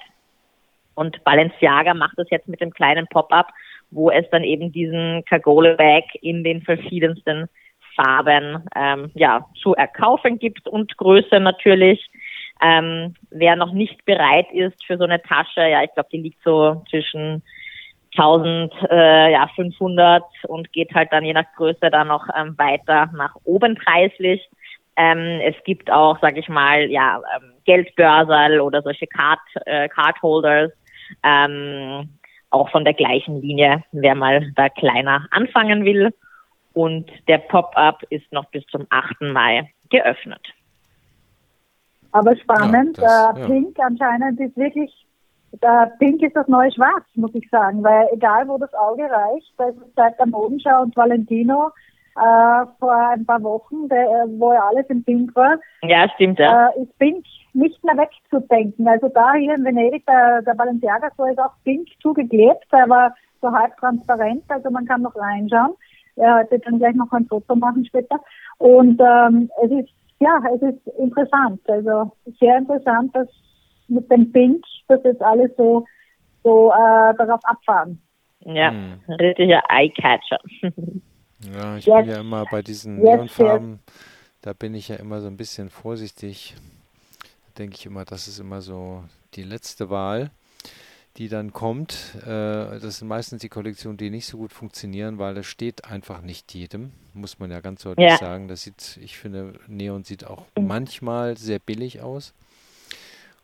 [0.95, 3.47] Und Balenciaga macht es jetzt mit dem kleinen Pop-up,
[3.91, 7.47] wo es dann eben diesen Kagole-Bag in den verschiedensten
[7.95, 12.09] Farben ähm, ja, zu erkaufen gibt und Größe natürlich.
[12.63, 16.43] Ähm, wer noch nicht bereit ist für so eine Tasche, ja, ich glaube, die liegt
[16.43, 17.41] so zwischen
[18.17, 23.09] 1500 äh, ja, 500 und geht halt dann je nach Größe dann noch ähm, weiter
[23.15, 24.47] nach oben preislich.
[24.97, 30.71] Ähm, es gibt auch, sag ich mal, ja, ähm, Geldbörsel oder solche Card, äh, Cardholders,
[31.23, 32.09] ähm,
[32.49, 36.13] auch von der gleichen Linie, wer mal da kleiner anfangen will.
[36.73, 39.21] Und der Pop-up ist noch bis zum 8.
[39.21, 40.41] Mai geöffnet.
[42.11, 43.85] Aber spannend, ja, das, äh, Pink ja.
[43.85, 45.07] anscheinend ist wirklich,
[45.61, 49.53] äh, Pink ist das neue Schwarz, muss ich sagen, weil egal wo das Auge reicht,
[49.57, 51.71] da ist seit der Modenschau und Valentino
[52.15, 54.05] äh, vor ein paar Wochen, der,
[54.37, 55.57] wo ja alles im Pink war.
[55.83, 56.69] Ja, stimmt, ja.
[56.69, 58.87] Äh, ist Pink nicht mehr wegzudenken.
[58.87, 63.15] Also da hier in Venedig, der, der Balenciaga so ist auch Pink zugeklebt, der war
[63.41, 65.73] so halb transparent, also man kann noch reinschauen.
[66.17, 68.19] Er hat dann gleich noch ein Foto machen später.
[68.57, 71.61] Und ähm, es ist, ja, es ist interessant.
[71.67, 73.27] Also sehr interessant, dass
[73.87, 75.85] mit dem Pink, dass jetzt alles so,
[76.43, 78.01] so äh, darauf abfahren.
[78.41, 78.99] Ja, hm.
[79.19, 80.39] richtiger Eyecatcher.
[81.53, 81.95] ja, ich yes.
[81.97, 83.79] bin ja immer bei diesen Neonfarben,
[84.41, 86.55] da bin ich ja immer so ein bisschen vorsichtig.
[87.21, 89.03] Da denke ich immer, das ist immer so
[89.35, 90.31] die letzte Wahl
[91.17, 92.15] die dann kommt.
[92.23, 96.21] Äh, das sind meistens die Kollektionen, die nicht so gut funktionieren, weil das steht einfach
[96.21, 98.17] nicht jedem, muss man ja ganz deutlich ja.
[98.17, 98.47] sagen.
[98.47, 100.67] Das sieht, ich finde, Neon sieht auch mhm.
[100.67, 102.33] manchmal sehr billig aus.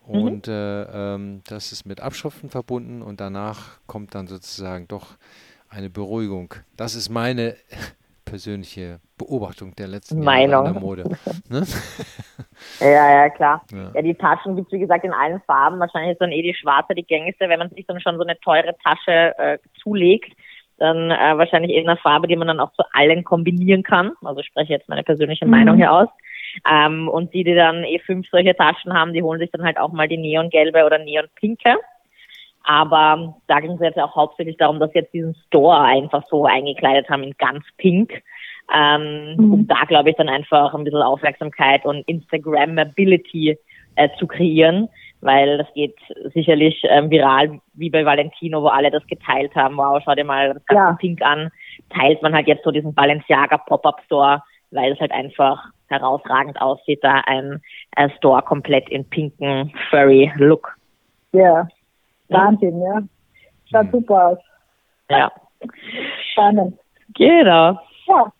[0.08, 0.22] Mhm.
[0.22, 0.54] Und mhm.
[0.54, 5.18] äh, ähm, das ist mit Abschriften verbunden und danach kommt dann sozusagen doch
[5.70, 6.54] eine Beruhigung.
[6.76, 7.56] Das ist meine
[8.26, 10.52] persönliche Beobachtung der letzten Meinung.
[10.52, 11.04] Jahre in der Mode.
[11.50, 11.64] Ne?
[12.82, 13.64] ja, ja, klar.
[13.72, 13.92] Ja.
[13.94, 15.80] ja, die Taschen gibt es, wie gesagt, in allen Farben.
[15.80, 17.48] Wahrscheinlich ist dann eh die schwarze die gängigste.
[17.48, 20.34] Wenn man sich dann schon so eine teure Tasche äh, zulegt,
[20.78, 24.12] dann äh, wahrscheinlich in einer Farbe, die man dann auch zu allen kombinieren kann.
[24.24, 25.52] Also ich spreche jetzt meine persönliche mhm.
[25.52, 26.10] Meinung hier aus.
[26.70, 29.78] Ähm, und die, die dann eh fünf solche Taschen haben, die holen sich dann halt
[29.78, 31.78] auch mal die neongelbe oder neonpinke.
[32.70, 36.46] Aber da ging es jetzt auch hauptsächlich darum, dass sie jetzt diesen Store einfach so
[36.46, 38.22] eingekleidet haben in ganz pink.
[38.74, 39.54] Ähm, mhm.
[39.54, 43.58] Um da, glaube ich, dann einfach ein bisschen Aufmerksamkeit und Instagrammability
[43.96, 44.90] äh, zu kreieren,
[45.22, 45.96] weil das geht
[46.34, 49.78] sicherlich ähm, viral, wie bei Valentino, wo alle das geteilt haben.
[49.78, 50.98] Wow, schau dir mal das ganze ja.
[51.00, 51.50] Pink an.
[51.90, 57.00] Teilt man halt jetzt so diesen Balenciaga Pop-Up Store, weil es halt einfach herausragend aussieht,
[57.02, 57.62] da ein,
[57.96, 60.76] ein Store komplett in pinken Furry Look.
[61.32, 61.66] Ja.
[62.30, 63.02] Wahnsinn, ja.
[63.72, 63.92] Schaut mhm.
[63.92, 64.38] super aus.
[65.10, 65.32] Ja.
[66.32, 66.78] Spannend.
[67.16, 67.80] Genau.
[68.08, 68.32] Ja.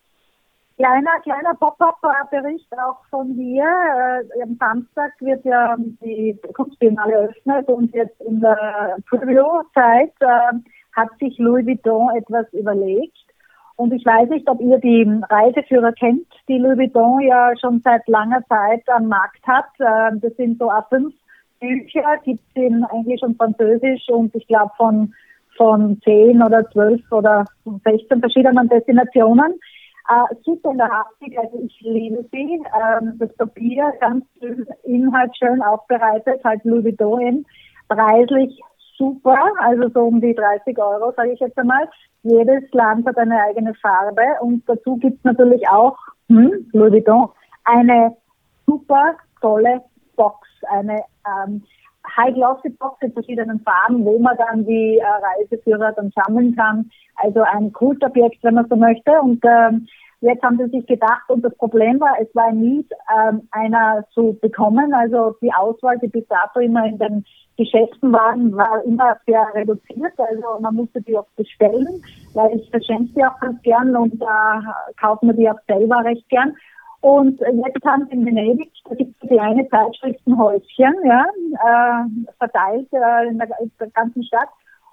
[0.76, 3.64] Kleiner, kleiner Pop-up-Bericht auch von dir.
[3.64, 10.52] Äh, am Samstag wird ja die Kunstbiennale eröffnet und jetzt in der Preview-Zeit äh,
[10.92, 13.16] hat sich Louis Vuitton etwas überlegt.
[13.74, 18.06] Und ich weiß nicht, ob ihr die Reiseführer kennt, die Louis Vuitton ja schon seit
[18.06, 19.70] langer Zeit am Markt hat.
[19.80, 21.12] Äh, das sind so A5
[21.60, 25.14] Bücher gibt es in Englisch und Französisch und ich glaube von,
[25.56, 27.44] von 10 oder 12 oder
[27.84, 29.54] 16 verschiedenen Destinationen.
[30.08, 32.62] Äh, super lehrhaftig, also ich liebe sie.
[32.80, 37.44] Ähm, das Papier, ganz schön, Inhalt schön aufbereitet, halt Louis Vuitton.
[37.88, 38.58] Preislich
[38.96, 41.88] super, also so um die 30 Euro, sage ich jetzt einmal.
[42.22, 45.96] Jedes Land hat eine eigene Farbe und dazu gibt es natürlich auch,
[46.28, 47.28] hm, Louis Vuitton,
[47.64, 48.16] eine
[48.66, 49.82] super tolle
[50.16, 51.62] Box, eine ähm,
[52.16, 56.90] High-Glossy Box in verschiedenen Farben, wo man dann die äh, Reiseführer dann sammeln kann.
[57.16, 59.12] Also ein Kultobjekt, wenn man so möchte.
[59.20, 59.86] Und ähm,
[60.20, 64.38] jetzt haben sie sich gedacht, und das Problem war, es war nie ähm, einer zu
[64.40, 64.94] bekommen.
[64.94, 67.24] Also die Auswahl, die bis dato immer in den
[67.56, 70.12] Geschäften waren, war immer sehr reduziert.
[70.16, 72.02] Also man musste die auch bestellen,
[72.34, 76.28] weil ich verschenke die auch ganz gern und äh, kauft man die auch selber recht
[76.28, 76.54] gern.
[77.00, 83.28] Und jetzt haben sie in Venedig, da gibt es kleine Zeitschriftenhäuschen, ja, äh, verteilt äh,
[83.28, 84.48] in, der, in, der, ganzen Stadt.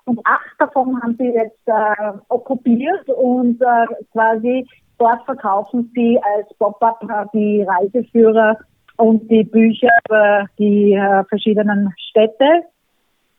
[0.05, 4.67] Und acht davon haben sie jetzt äh, okkupiert und äh, quasi
[4.99, 8.59] dort verkaufen sie als Pop-up äh, die Reiseführer
[8.97, 12.65] und die Bücher über die äh, verschiedenen Städte.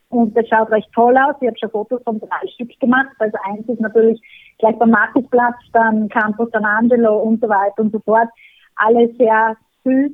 [0.09, 1.35] Und das schaut recht toll aus.
[1.39, 3.09] Ich habe schon Fotos von drei Stück gemacht.
[3.19, 4.21] Also eins ist natürlich
[4.59, 8.29] gleich beim Markusplatz, dann Campo San Angelo und so weiter und so fort
[8.77, 10.11] alle sehr süß,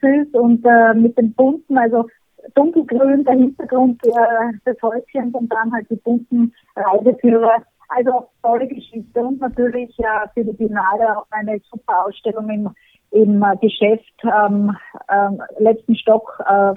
[0.00, 2.06] süß und äh, mit den bunten, also
[2.54, 7.62] dunkelgrün der Hintergrund äh, des Häuschens und dann halt die bunten Reiseführer.
[7.88, 12.70] Also tolle Geschichte und natürlich äh, für die Biennale auch eine super Ausstellung im,
[13.10, 14.76] im äh, Geschäft ähm,
[15.08, 16.72] ähm, letzten Stock äh,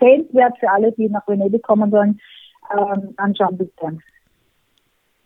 [0.00, 2.18] sehenswert für alle, die nach Venedig kommen wollen.
[2.72, 3.98] Ähm, anschauen bitte.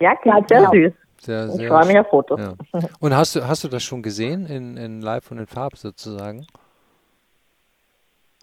[0.01, 0.93] Ja, klar, sehr süß.
[1.21, 2.41] Sehr, sehr ich freue mich auf Fotos.
[2.41, 2.81] Ja.
[3.01, 6.47] Und hast du, hast du das schon gesehen in, in Live und in Farbe sozusagen?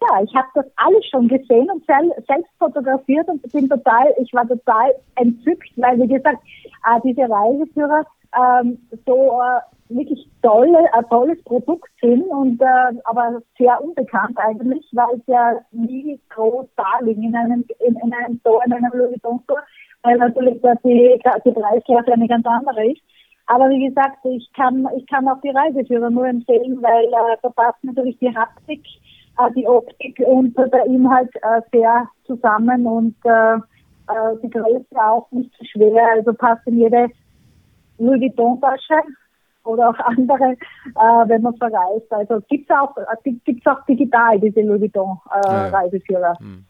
[0.00, 4.30] Ja, ich habe das alles schon gesehen und sel selbst fotografiert und bin total, ich
[4.34, 6.38] war total entzückt, weil wie gesagt,
[6.84, 8.04] äh, diese Reiseführer
[8.36, 14.84] ähm, so äh, wirklich tolle, ein tolles Produkt sind und äh, aber sehr unbekannt eigentlich,
[14.92, 18.92] weil es ja nie groß da liegen in einem in, in einem Store, in einem
[18.92, 19.62] Louis Vuitton Store
[20.02, 23.00] weil natürlich dass die, die Preisklasse eine ganz andere ist.
[23.46, 27.48] Aber wie gesagt, ich kann, ich kann auch die Reiseführer nur empfehlen, weil äh, da
[27.50, 28.84] passt natürlich die Haptik,
[29.38, 35.30] äh, die Optik und der Inhalt äh, sehr zusammen und äh, äh, die Größe auch
[35.30, 37.08] nicht zu schwer, also passt in jede
[37.98, 39.00] Louis Vuitton Tasche
[39.64, 42.12] oder auch andere, äh, wenn man verreist.
[42.12, 46.38] Also gibt es auch, gibt's auch digital diese Louis Vuitton äh, ja, ja.
[46.38, 46.64] Hm.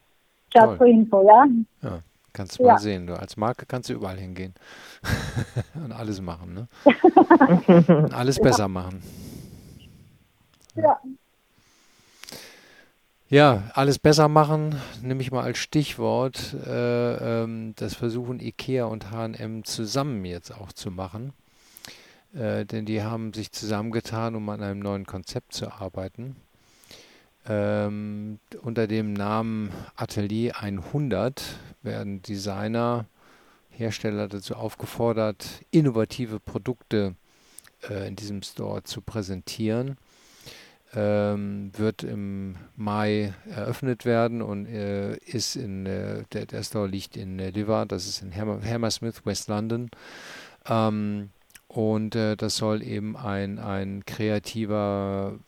[0.54, 1.46] Just for Info, ja.
[1.82, 1.98] Ja,
[2.36, 3.06] kannst du mal sehen.
[3.06, 4.54] Du als Marke kannst du überall hingehen
[5.74, 6.68] und alles machen, ne?
[7.88, 9.02] und alles besser machen.
[10.74, 11.00] Ja.
[13.28, 16.54] Ja, alles besser machen, nehme ich mal als Stichwort.
[16.64, 21.32] Äh, ähm, das versuchen IKEA und HM zusammen jetzt auch zu machen.
[22.34, 26.36] Äh, denn die haben sich zusammengetan, um an einem neuen Konzept zu arbeiten.
[27.48, 31.42] Ähm, unter dem Namen Atelier 100
[31.82, 33.06] werden Designer,
[33.70, 37.14] Hersteller dazu aufgefordert, innovative Produkte
[37.88, 39.96] äh, in diesem Store zu präsentieren
[40.94, 47.16] ähm, wird im Mai eröffnet werden und äh, ist in äh, der, der Store liegt
[47.16, 49.90] in äh, Liver, das ist in Hammer, Hammersmith, West London.
[50.66, 51.30] Ähm,
[51.68, 55.38] und äh, das soll eben ein, ein kreativer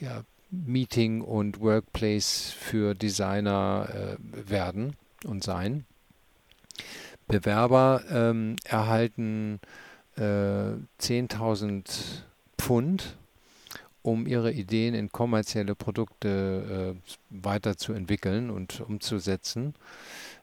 [0.00, 5.86] ja, Meeting und Workplace für Designer äh, werden und sein.
[7.26, 9.60] Bewerber ähm, erhalten
[10.16, 12.22] äh, 10.000
[12.58, 13.16] Pfund
[14.02, 19.74] um ihre Ideen in kommerzielle Produkte äh, weiterzuentwickeln und umzusetzen.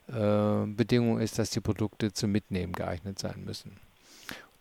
[0.08, 3.76] Äh, Bedingung ist, dass die Produkte zum Mitnehmen geeignet sein müssen.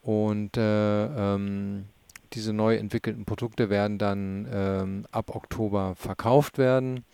[0.01, 1.85] Und äh, ähm,
[2.33, 7.05] diese neu entwickelten Produkte werden dann ähm, ab Oktober verkauft werden.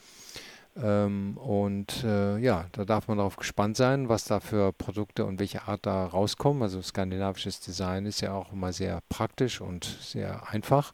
[0.81, 5.39] Ähm, und äh, ja, da darf man darauf gespannt sein, was da für Produkte und
[5.39, 6.61] welche Art da rauskommen.
[6.63, 10.91] Also skandinavisches Design ist ja auch immer sehr praktisch und sehr einfach.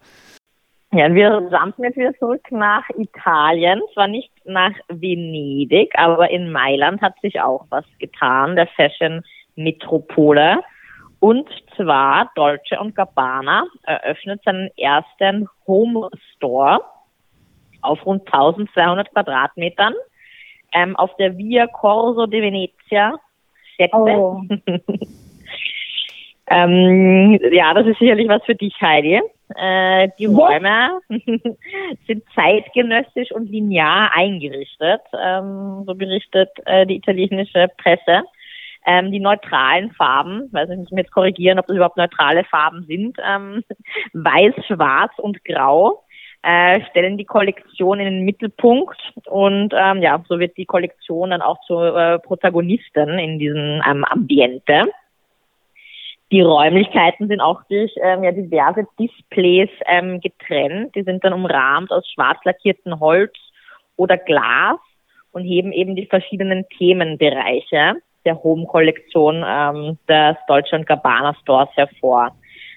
[0.93, 7.01] Ja, wir jumpen jetzt wieder zurück nach Italien, zwar nicht nach Venedig, aber in Mailand
[7.01, 9.23] hat sich auch was getan, der Fashion
[9.55, 10.59] Metropole.
[11.21, 16.81] Und zwar Dolce Gabbana eröffnet seinen ersten Home Store
[17.83, 19.93] auf rund 1200 Quadratmetern
[20.73, 23.19] ähm, auf der Via Corso di Venezia.
[23.93, 24.41] Oh.
[26.49, 29.21] ähm, ja, das ist sicherlich was für dich, Heidi.
[29.55, 31.01] Äh, die Räume
[32.07, 38.23] sind zeitgenössisch und linear eingerichtet, ähm, so berichtet äh, die italienische Presse.
[38.85, 43.17] Ähm, die neutralen Farben, weiß ich muss jetzt korrigieren, ob das überhaupt neutrale Farben sind,
[43.23, 43.63] ähm,
[44.13, 46.03] weiß, schwarz und grau,
[46.43, 51.41] äh, stellen die Kollektion in den Mittelpunkt und ähm, ja, so wird die Kollektion dann
[51.41, 54.85] auch zur äh, Protagonistin in diesem ähm, Ambiente.
[56.31, 60.95] Die Räumlichkeiten sind auch durch ähm, ja, diverse Displays ähm, getrennt.
[60.95, 63.33] Die sind dann umrahmt aus schwarz lackierten Holz
[63.97, 64.79] oder Glas
[65.31, 72.35] und heben eben die verschiedenen Themenbereiche der Home-Kollektion ähm, des Deutschland Gabbana Stores hervor.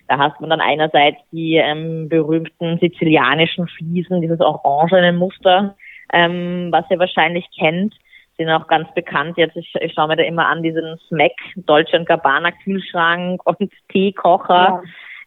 [0.09, 5.75] Da hat man dann einerseits die ähm, berühmten sizilianischen Fliesen, dieses orangene Muster,
[6.13, 7.95] ähm, was ihr wahrscheinlich kennt
[8.37, 9.37] sind auch ganz bekannt.
[9.37, 14.55] Jetzt, ich, ich schaue mir da immer an, diesen Smack, Deutsche Gabbana Kühlschrank und Teekocher.
[14.55, 14.83] Ja.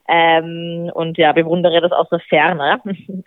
[0.10, 2.82] Ähm, und ja, bewundere das aus der Ferne.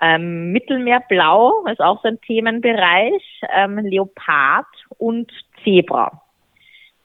[0.00, 3.40] ähm, Mittelmeerblau ist auch so ein Themenbereich.
[3.54, 4.66] Ähm, Leopard
[4.98, 5.30] und
[5.62, 6.22] Zebra.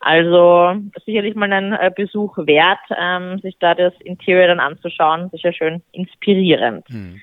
[0.01, 5.29] Also sicherlich mal ein äh, Besuch wert, ähm, sich da das Interior dann anzuschauen.
[5.29, 6.87] Sicher schön inspirierend.
[6.89, 7.21] Hm.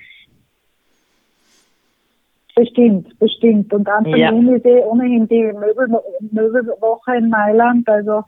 [2.55, 3.73] Bestimmt, bestimmt.
[3.73, 4.31] Und Anfang ja.
[4.31, 5.87] Juni ist eh ohnehin die Möbel,
[6.31, 7.87] Möbelwoche in Mailand.
[7.87, 8.23] Also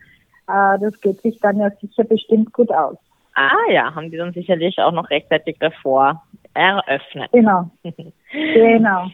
[0.48, 2.98] äh, das geht sich dann ja sicher bestimmt gut aus.
[3.36, 7.32] Ah ja, haben die dann sicherlich auch noch rechtzeitig davor eröffnet.
[7.32, 7.72] Genau.
[8.32, 9.08] genau.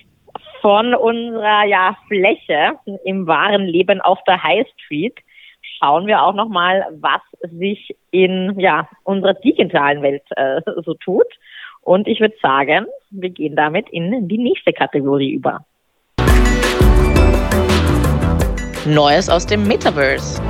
[0.67, 2.73] Von unserer ja, Fläche
[3.05, 5.15] im wahren Leben auf der High Street
[5.61, 7.21] schauen wir auch nochmal, was
[7.57, 11.25] sich in ja, unserer digitalen Welt äh, so tut.
[11.79, 15.65] Und ich würde sagen, wir gehen damit in die nächste Kategorie über.
[18.85, 20.41] Neues aus dem Metaverse.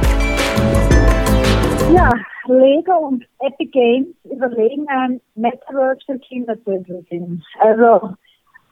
[1.94, 2.12] Ja,
[2.48, 7.44] Lego und Epic Games überlegen, ein Metaverse für Kinder zu entwickeln.
[7.60, 8.16] Also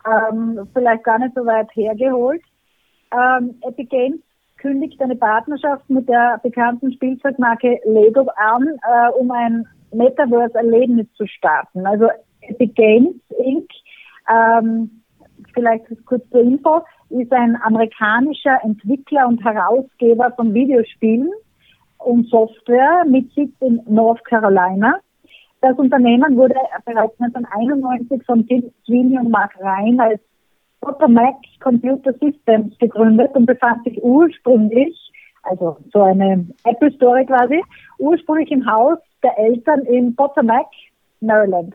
[0.06, 2.42] ähm, vielleicht gar nicht so weit hergeholt.
[3.12, 4.20] Ähm, Epic Games
[4.58, 11.86] kündigt eine Partnerschaft mit der bekannten Spielzeugmarke Lego an, äh, um ein Metaverse-Erlebnis zu starten.
[11.86, 12.10] Also
[12.42, 13.70] Epic Games Inc.
[14.30, 15.04] Ähm,
[15.54, 21.32] vielleicht kurz zur Info, ist ein amerikanischer Entwickler und Herausgeber von Videospielen
[22.00, 25.00] und Software mit Sitz in North Carolina.
[25.66, 26.54] Das Unternehmen wurde
[26.86, 28.48] bereits 1991 von
[28.86, 30.22] Sweeney und Mark Ryan als
[30.82, 34.96] Automac Computer Systems gegründet und befand sich ursprünglich,
[35.42, 37.64] also so eine Apple Story quasi,
[37.98, 40.68] ursprünglich im Haus der Eltern in Potomac,
[41.20, 41.74] Maryland.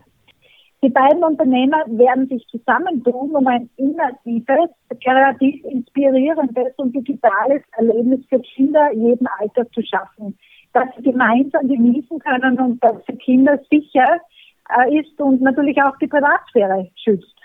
[0.81, 4.69] Die beiden Unternehmer werden sich zusammentun, um ein innovatives,
[5.03, 10.37] kreativ inspirierendes und digitales Erlebnis für Kinder jeden Alters zu schaffen,
[10.73, 14.19] das sie gemeinsam genießen können und das für Kinder sicher
[14.77, 17.35] äh, ist und natürlich auch die Privatsphäre schützt.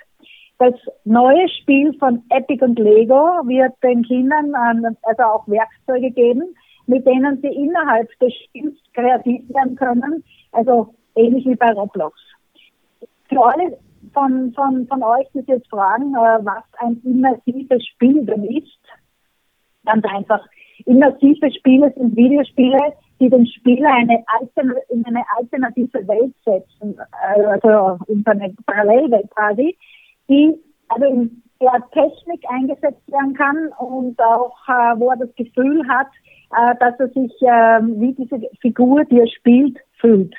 [0.58, 0.74] Das
[1.04, 4.54] neue Spiel von Epic und Lego wird den Kindern
[5.02, 6.54] also auch Werkzeuge geben,
[6.86, 12.18] mit denen sie innerhalb des Spiels kreativ werden können, also ähnlich wie bei Roblox.
[13.28, 13.76] Für alle
[14.14, 18.78] von, von, von euch, die jetzt fragen, äh, was ein immersives Spiel denn ist,
[19.84, 20.46] ganz einfach.
[20.86, 24.24] Immersive Spiele sind Videospiele, die den Spieler eine
[24.88, 29.76] in eine alternative Welt setzen, äh, also in eine Parallelwelt quasi,
[30.28, 30.54] die
[30.88, 36.08] also in der Technik eingesetzt werden kann und auch äh, wo er das Gefühl hat,
[36.56, 40.34] äh, dass er sich äh, wie diese Figur, die er spielt, fühlt.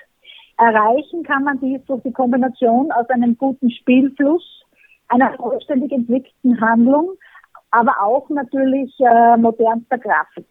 [0.58, 4.64] Erreichen kann man dies durch die Kombination aus einem guten Spielfluss,
[5.08, 7.12] einer vollständig entwickelten Handlung,
[7.72, 8.92] aber auch natürlich
[9.38, 10.48] modernster Grafik.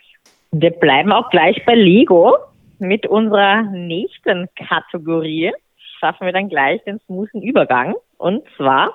[0.58, 2.34] Wir bleiben auch gleich bei Lego
[2.78, 5.52] mit unserer nächsten Kategorie.
[6.00, 7.94] Schaffen wir dann gleich den smoothen Übergang.
[8.16, 8.94] Und zwar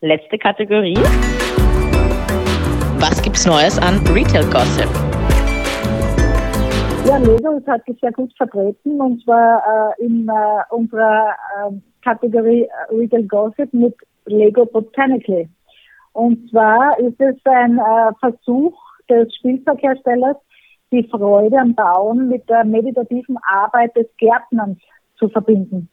[0.00, 0.98] letzte Kategorie.
[2.98, 4.90] Was gibt's Neues an Retail Gossip?
[7.06, 12.62] Ja, Lego hat sich sehr gut vertreten und zwar äh, in äh, unserer äh, Kategorie
[12.62, 15.48] äh, Retail Gossip mit Lego Botanically.
[16.12, 18.76] Und zwar ist es ein äh, Versuch
[19.08, 20.38] des Spielzeugherstellers,
[20.92, 24.78] die Freude am Bauen mit der meditativen Arbeit des Gärtnerns
[25.16, 25.88] zu verbinden.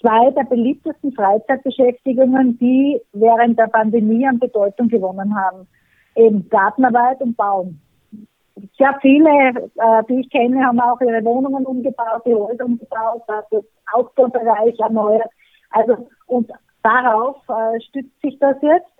[0.00, 5.68] Zwei der beliebtesten Freizeitbeschäftigungen, die während der Pandemie an Bedeutung gewonnen haben.
[6.16, 7.80] Eben Gartenarbeit und Bauen
[8.78, 13.62] sehr viele, äh, die ich kenne, haben auch ihre Wohnungen umgebaut, die Häuser umgebaut, den
[13.92, 15.30] Outdoor-Bereich erneuert.
[15.70, 16.50] Also, und
[16.82, 18.91] darauf äh, stützt sich das jetzt.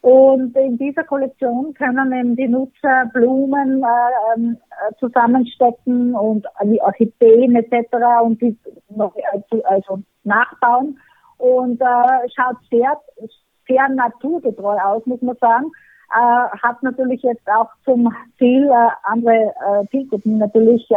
[0.00, 6.80] Und in dieser Kollektion können eben die Nutzer Blumen äh, ähm, äh, zusammenstecken und die
[6.80, 7.88] Orchideen etc.
[8.22, 8.56] und die
[8.90, 10.98] noch also, also nachbauen.
[11.38, 13.00] Und äh, schaut sehr,
[13.66, 15.70] sehr naturgetreu aus, muss man sagen
[16.10, 20.96] äh, hat natürlich jetzt auch zum Ziel, äh, andere äh, Zielgruppen natürlich äh,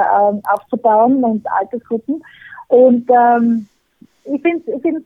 [0.49, 2.23] aufzubauen und Altersgruppen.
[2.67, 3.67] Und ähm,
[4.23, 5.03] ich finde finde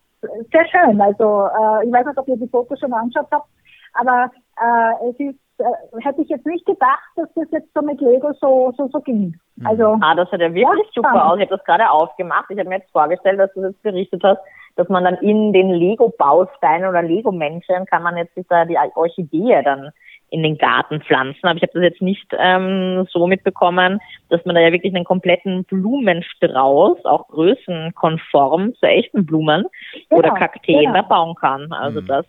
[0.51, 1.01] sehr schön.
[1.01, 3.47] Also äh, ich weiß nicht, ob ihr die Fotos schon angeschaut habt,
[3.95, 4.31] aber
[4.61, 8.33] äh, es ist äh, hätte ich jetzt nicht gedacht, dass das jetzt so mit Lego
[8.41, 9.39] so, so, so ging.
[9.55, 9.67] Mhm.
[9.67, 11.37] Also, ah, das sieht ja wirklich super aus.
[11.37, 12.45] Ich habe das gerade aufgemacht.
[12.49, 14.41] Ich habe mir jetzt vorgestellt, dass du das jetzt berichtet hast,
[14.75, 19.91] dass man dann in den Lego-Bausteinen oder Lego-Menschen kann man jetzt da die Orchidee dann
[20.29, 21.39] in den Garten pflanzen.
[21.43, 25.05] Aber ich habe das jetzt nicht ähm, so mitbekommen, dass man da ja wirklich einen
[25.05, 29.65] kompletten Blumenstrauß, auch größenkonform zu echten Blumen
[30.09, 30.93] genau, oder Kakteen genau.
[30.93, 31.71] da bauen kann.
[31.71, 32.07] Also mhm.
[32.07, 32.25] das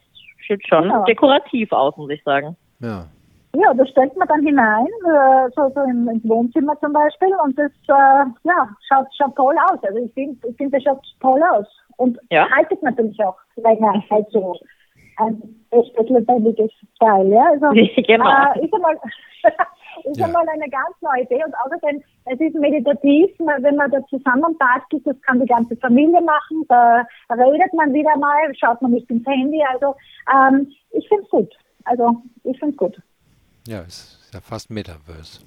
[0.49, 1.05] sieht schon genau.
[1.05, 2.57] dekorativ aus, muss ich sagen.
[2.81, 3.07] Ja.
[3.55, 7.59] Ja, das stellt man dann hinein, äh, so, so im, ins Wohnzimmer zum Beispiel, und
[7.59, 9.83] das äh, ja, schaut, schaut toll aus.
[9.83, 11.67] Also ich finde, ich find, das schaut toll aus.
[11.97, 12.47] Und ja.
[12.51, 14.55] haltet natürlich auch länger halt so
[15.17, 16.71] ein echtes lebendiges
[17.01, 17.29] Teil.
[17.29, 17.47] Ja?
[17.53, 17.69] Also,
[18.03, 18.27] genau.
[18.27, 18.97] äh, ist einmal,
[20.05, 20.27] ist ja.
[20.27, 25.21] einmal eine ganz neue Idee und außerdem, es ist meditativ, wenn man da zusammenbastelt, das
[25.23, 29.63] kann die ganze Familie machen, da redet man wieder mal, schaut man nicht ins Handy,
[29.73, 29.95] also
[30.33, 31.55] ähm, ich finde es gut.
[31.85, 33.01] Also ich finde es gut.
[33.69, 35.41] Ja, es ist ja fast Metaverse.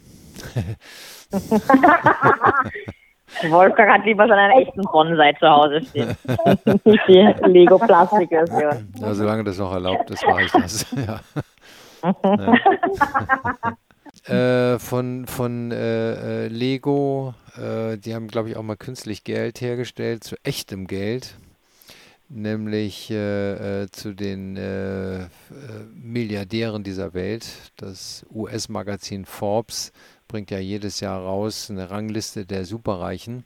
[3.50, 6.18] Wolfgang hat lieber schon einen echten Bonsai zu Hause stehen.
[7.08, 8.94] Die Lego-Plastik-Version.
[9.00, 10.96] Ja, solange das noch erlaubt ist, mache ich das.
[10.96, 11.20] Ja.
[12.24, 13.74] ja.
[14.28, 19.62] äh, von von äh, äh, Lego, äh, die haben, glaube ich, auch mal künstlich Geld
[19.62, 21.36] hergestellt, zu echtem Geld
[22.32, 24.54] nämlich äh, äh, zu den
[25.96, 27.48] Milliardären dieser Welt.
[27.78, 29.92] Das US-Magazin Forbes
[30.28, 33.46] bringt ja jedes Jahr raus eine Rangliste der Superreichen.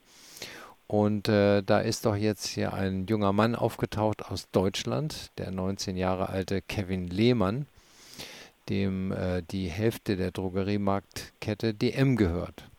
[0.88, 5.98] Und äh, da ist doch jetzt hier ein junger Mann aufgetaucht aus Deutschland, der 19
[5.98, 7.66] Jahre alte Kevin Lehmann,
[8.70, 12.70] dem äh, die Hälfte der Drogeriemarktkette DM gehört.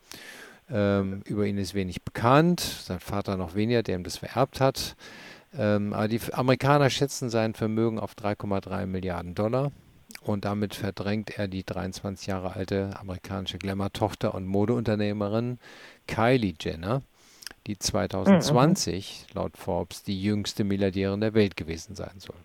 [0.69, 4.95] Ähm, über ihn ist wenig bekannt, sein Vater noch weniger, der ihm das vererbt hat.
[5.57, 9.71] Ähm, aber die Amerikaner schätzen sein Vermögen auf 3,3 Milliarden Dollar
[10.21, 15.59] und damit verdrängt er die 23 Jahre alte amerikanische Glamour-Tochter und Modeunternehmerin
[16.07, 17.03] Kylie Jenner,
[17.67, 19.39] die 2020 mhm.
[19.39, 22.35] laut Forbes die jüngste Milliardärin der Welt gewesen sein soll.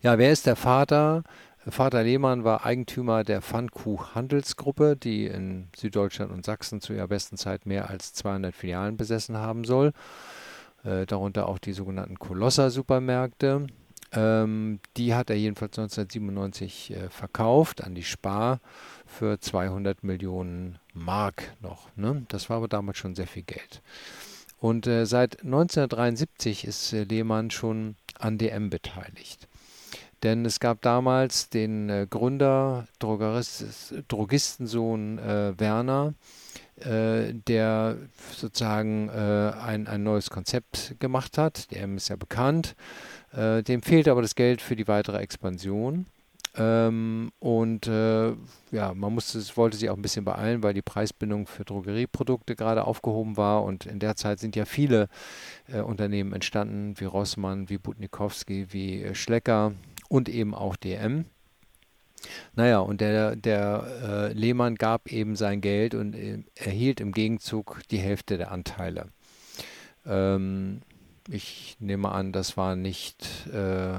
[0.00, 1.24] Ja, wer ist der Vater?
[1.68, 7.36] Vater Lehmann war Eigentümer der Pfannkuch Handelsgruppe, die in Süddeutschland und Sachsen zu ihrer besten
[7.36, 9.92] Zeit mehr als 200 Filialen besessen haben soll.
[10.84, 13.66] Äh, darunter auch die sogenannten Kolosser-Supermärkte.
[14.12, 18.60] Ähm, die hat er jedenfalls 1997 äh, verkauft an die Spar
[19.04, 21.88] für 200 Millionen Mark noch.
[21.96, 22.24] Ne?
[22.28, 23.82] Das war aber damals schon sehr viel Geld.
[24.58, 29.48] Und äh, seit 1973 ist äh, Lehmann schon an DM beteiligt.
[30.22, 36.14] Denn es gab damals den äh, Gründer, Drogistensohn äh, Werner,
[36.80, 37.96] äh, der
[38.34, 41.70] sozusagen äh, ein, ein neues Konzept gemacht hat.
[41.70, 42.74] DM ist ja bekannt.
[43.32, 46.06] Äh, dem fehlt aber das Geld für die weitere Expansion.
[46.58, 48.32] Ähm, und äh,
[48.72, 52.84] ja, man musste, wollte sich auch ein bisschen beeilen, weil die Preisbindung für Drogerieprodukte gerade
[52.84, 53.64] aufgehoben war.
[53.64, 55.08] Und in der Zeit sind ja viele
[55.72, 59.72] Unternehmen entstanden, wie Rossmann, wie Butnikowski, wie Schlecker
[60.08, 61.26] und eben auch DM.
[62.54, 67.80] Naja, und der, der äh, Lehmann gab eben sein Geld und äh, erhielt im Gegenzug
[67.90, 69.08] die Hälfte der Anteile.
[70.06, 70.80] Ähm,
[71.28, 73.98] ich nehme an, das war nicht, äh,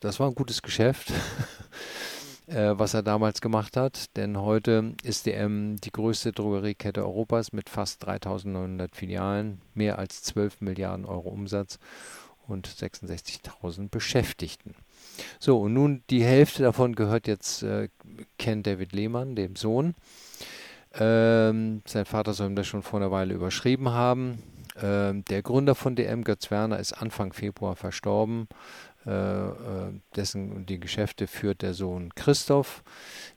[0.00, 1.12] das war ein gutes Geschäft,
[2.46, 7.68] äh, was er damals gemacht hat, denn heute ist DM die größte Drogeriekette Europas mit
[7.68, 11.78] fast 3900 Filialen, mehr als 12 Milliarden Euro Umsatz
[12.46, 14.74] und 66.000 Beschäftigten.
[15.38, 17.88] So, und nun die Hälfte davon gehört jetzt äh,
[18.38, 19.94] Ken David Lehmann, dem Sohn.
[20.94, 24.42] Ähm, sein Vater soll ihm das schon vor einer Weile überschrieben haben.
[24.80, 28.48] Ähm, der Gründer von DM, Götz Werner, ist Anfang Februar verstorben.
[29.04, 32.84] Äh, äh, dessen die Geschäfte führt der Sohn Christoph.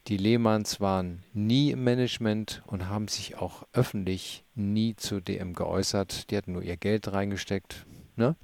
[0.08, 6.30] Die Lehmanns waren nie im Management und haben sich auch öffentlich nie zu DM geäußert.
[6.30, 7.86] Die hatten nur ihr Geld reingesteckt.
[8.16, 8.36] Ne?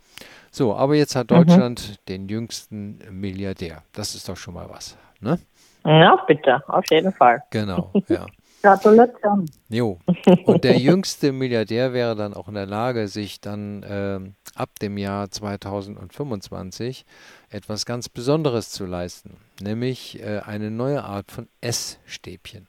[0.52, 1.36] So, aber jetzt hat mhm.
[1.36, 1.96] Deutschland mhm.
[2.08, 3.84] den jüngsten Milliardär.
[3.94, 4.98] Das ist doch schon mal was.
[5.20, 5.40] Ne?
[5.86, 7.44] Ja, bitte, auf jeden Fall.
[7.50, 8.26] Genau, ja.
[8.62, 9.46] Gratulation.
[9.70, 10.00] Jo.
[10.46, 14.20] Und der jüngste Milliardär wäre dann auch in der Lage, sich dann äh,
[14.56, 17.06] ab dem Jahr 2025
[17.50, 22.68] etwas ganz Besonderes zu leisten, nämlich äh, eine neue Art von Essstäbchen.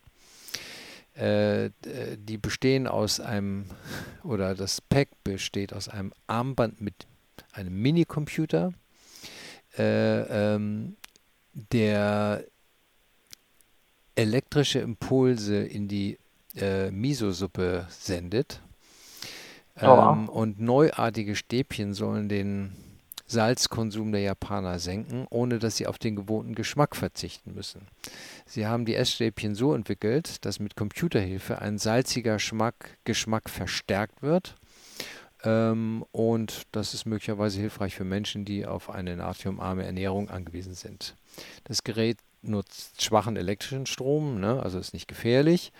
[1.14, 1.70] Äh,
[2.16, 3.66] die bestehen aus einem,
[4.22, 7.06] oder das Pack besteht aus einem Armband mit
[7.52, 8.72] einem Minicomputer,
[9.76, 10.96] äh, ähm,
[11.52, 12.44] der
[14.14, 16.18] elektrische Impulse in die
[16.56, 18.60] äh, Miso-Suppe sendet.
[19.76, 20.32] Ähm, oh.
[20.32, 22.72] Und neuartige Stäbchen sollen den
[23.26, 27.86] Salzkonsum der Japaner senken, ohne dass sie auf den gewohnten Geschmack verzichten müssen.
[28.46, 34.54] Sie haben die Essstäbchen so entwickelt, dass mit Computerhilfe ein salziger Geschmack, Geschmack verstärkt wird.
[35.44, 41.16] Ähm, und das ist möglicherweise hilfreich für Menschen, die auf eine natriumarme Ernährung angewiesen sind.
[41.64, 45.72] Das Gerät nutzt schwachen elektrischen Strom, ne, also ist nicht gefährlich,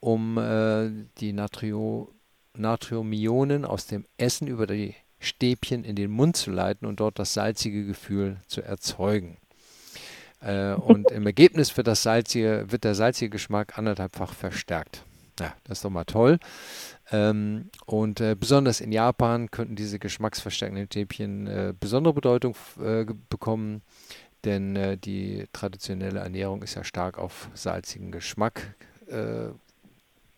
[0.00, 2.12] um äh, die Natrio,
[2.56, 7.34] Natriumionen aus dem Essen über die Stäbchen in den Mund zu leiten und dort das
[7.34, 9.36] salzige Gefühl zu erzeugen.
[10.40, 15.04] Äh, und im Ergebnis wird, das salzige, wird der salzige Geschmack anderthalbfach verstärkt.
[15.38, 16.38] Ja, das ist doch mal toll.
[17.12, 23.82] Ähm, und äh, besonders in Japan könnten diese geschmacksverstärkenden Stäbchen äh, besondere Bedeutung äh, bekommen
[24.44, 28.74] denn äh, die traditionelle Ernährung ist ja stark auf salzigen Geschmack
[29.08, 29.50] äh,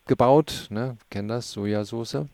[0.06, 0.66] gebaut.
[0.70, 0.96] Ne?
[1.10, 2.26] Kennen das, Sojasauce.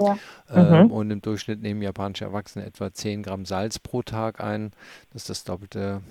[0.00, 0.18] Ja.
[0.50, 0.90] Ähm, mhm.
[0.90, 4.72] Und im Durchschnitt nehmen japanische Erwachsene etwa 10 Gramm Salz pro Tag ein.
[5.12, 6.02] Das ist das Doppelte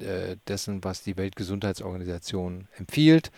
[0.00, 3.30] äh, dessen, was die Weltgesundheitsorganisation empfiehlt.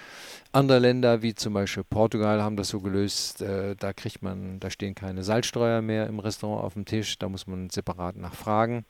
[0.50, 3.42] Andere Länder, wie zum Beispiel Portugal, haben das so gelöst.
[3.42, 7.18] Äh, da kriegt man, da stehen keine Salzstreuer mehr im Restaurant auf dem Tisch.
[7.18, 8.86] Da muss man separat nachfragen,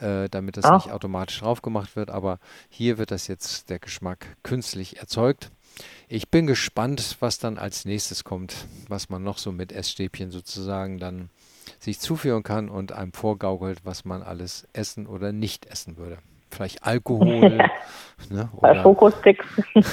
[0.00, 0.84] äh, damit das Ach.
[0.84, 2.10] nicht automatisch drauf gemacht wird.
[2.10, 2.38] Aber
[2.70, 5.50] hier wird das jetzt der Geschmack künstlich erzeugt.
[6.08, 10.98] Ich bin gespannt, was dann als nächstes kommt, was man noch so mit Essstäbchen sozusagen
[10.98, 11.30] dann
[11.78, 16.18] sich zuführen kann und einem vorgaukelt, was man alles essen oder nicht essen würde.
[16.50, 17.58] Vielleicht Alkohol.
[18.30, 19.46] ne, oder Schokosticks.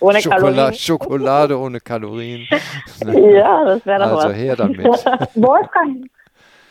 [0.00, 0.74] ohne Schokolade, Kalorien.
[0.74, 2.46] Schokolade ohne Kalorien.
[3.00, 4.36] ja, das wäre doch also was.
[4.36, 4.86] her damit.
[5.36, 6.10] Wolfgang,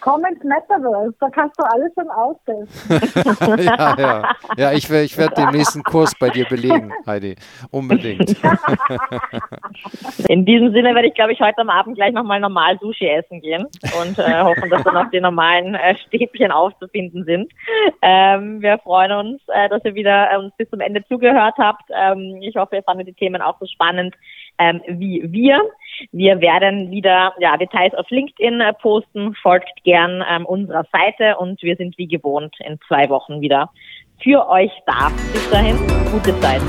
[0.10, 3.64] Komm ins Metaverse, da kannst du alles schon austesten.
[3.64, 4.36] ja, ja.
[4.58, 7.36] ja, ich, ich werde den nächsten Kurs bei dir belegen, Heidi.
[7.70, 8.36] Unbedingt.
[10.28, 13.40] In diesem Sinne werde ich, glaube ich, heute am Abend gleich nochmal normal Sushi essen
[13.40, 13.68] gehen
[14.02, 17.52] und äh, hoffen, dass dann auch die normalen äh, Stäbchen aufzufinden sind.
[18.02, 21.84] Ähm, wir freuen uns, äh, dass ihr wieder äh, uns bis zum Ende zugehört habt.
[21.94, 24.16] Ähm, ich hoffe, ihr fandet die Themen auch so spannend
[24.60, 25.62] ähm, wie wir.
[26.12, 29.34] Wir werden wieder ja, Details auf LinkedIn äh, posten.
[29.42, 33.72] Folgt gern ähm, unserer Seite und wir sind wie gewohnt in zwei Wochen wieder
[34.22, 35.10] für euch da.
[35.34, 35.78] Bis dahin,
[36.12, 36.62] gute Zeit.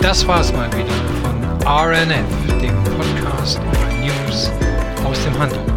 [0.00, 0.86] Das war's mal wieder
[1.22, 4.52] von RNF, dem Podcast über News
[5.06, 5.73] aus dem Handel.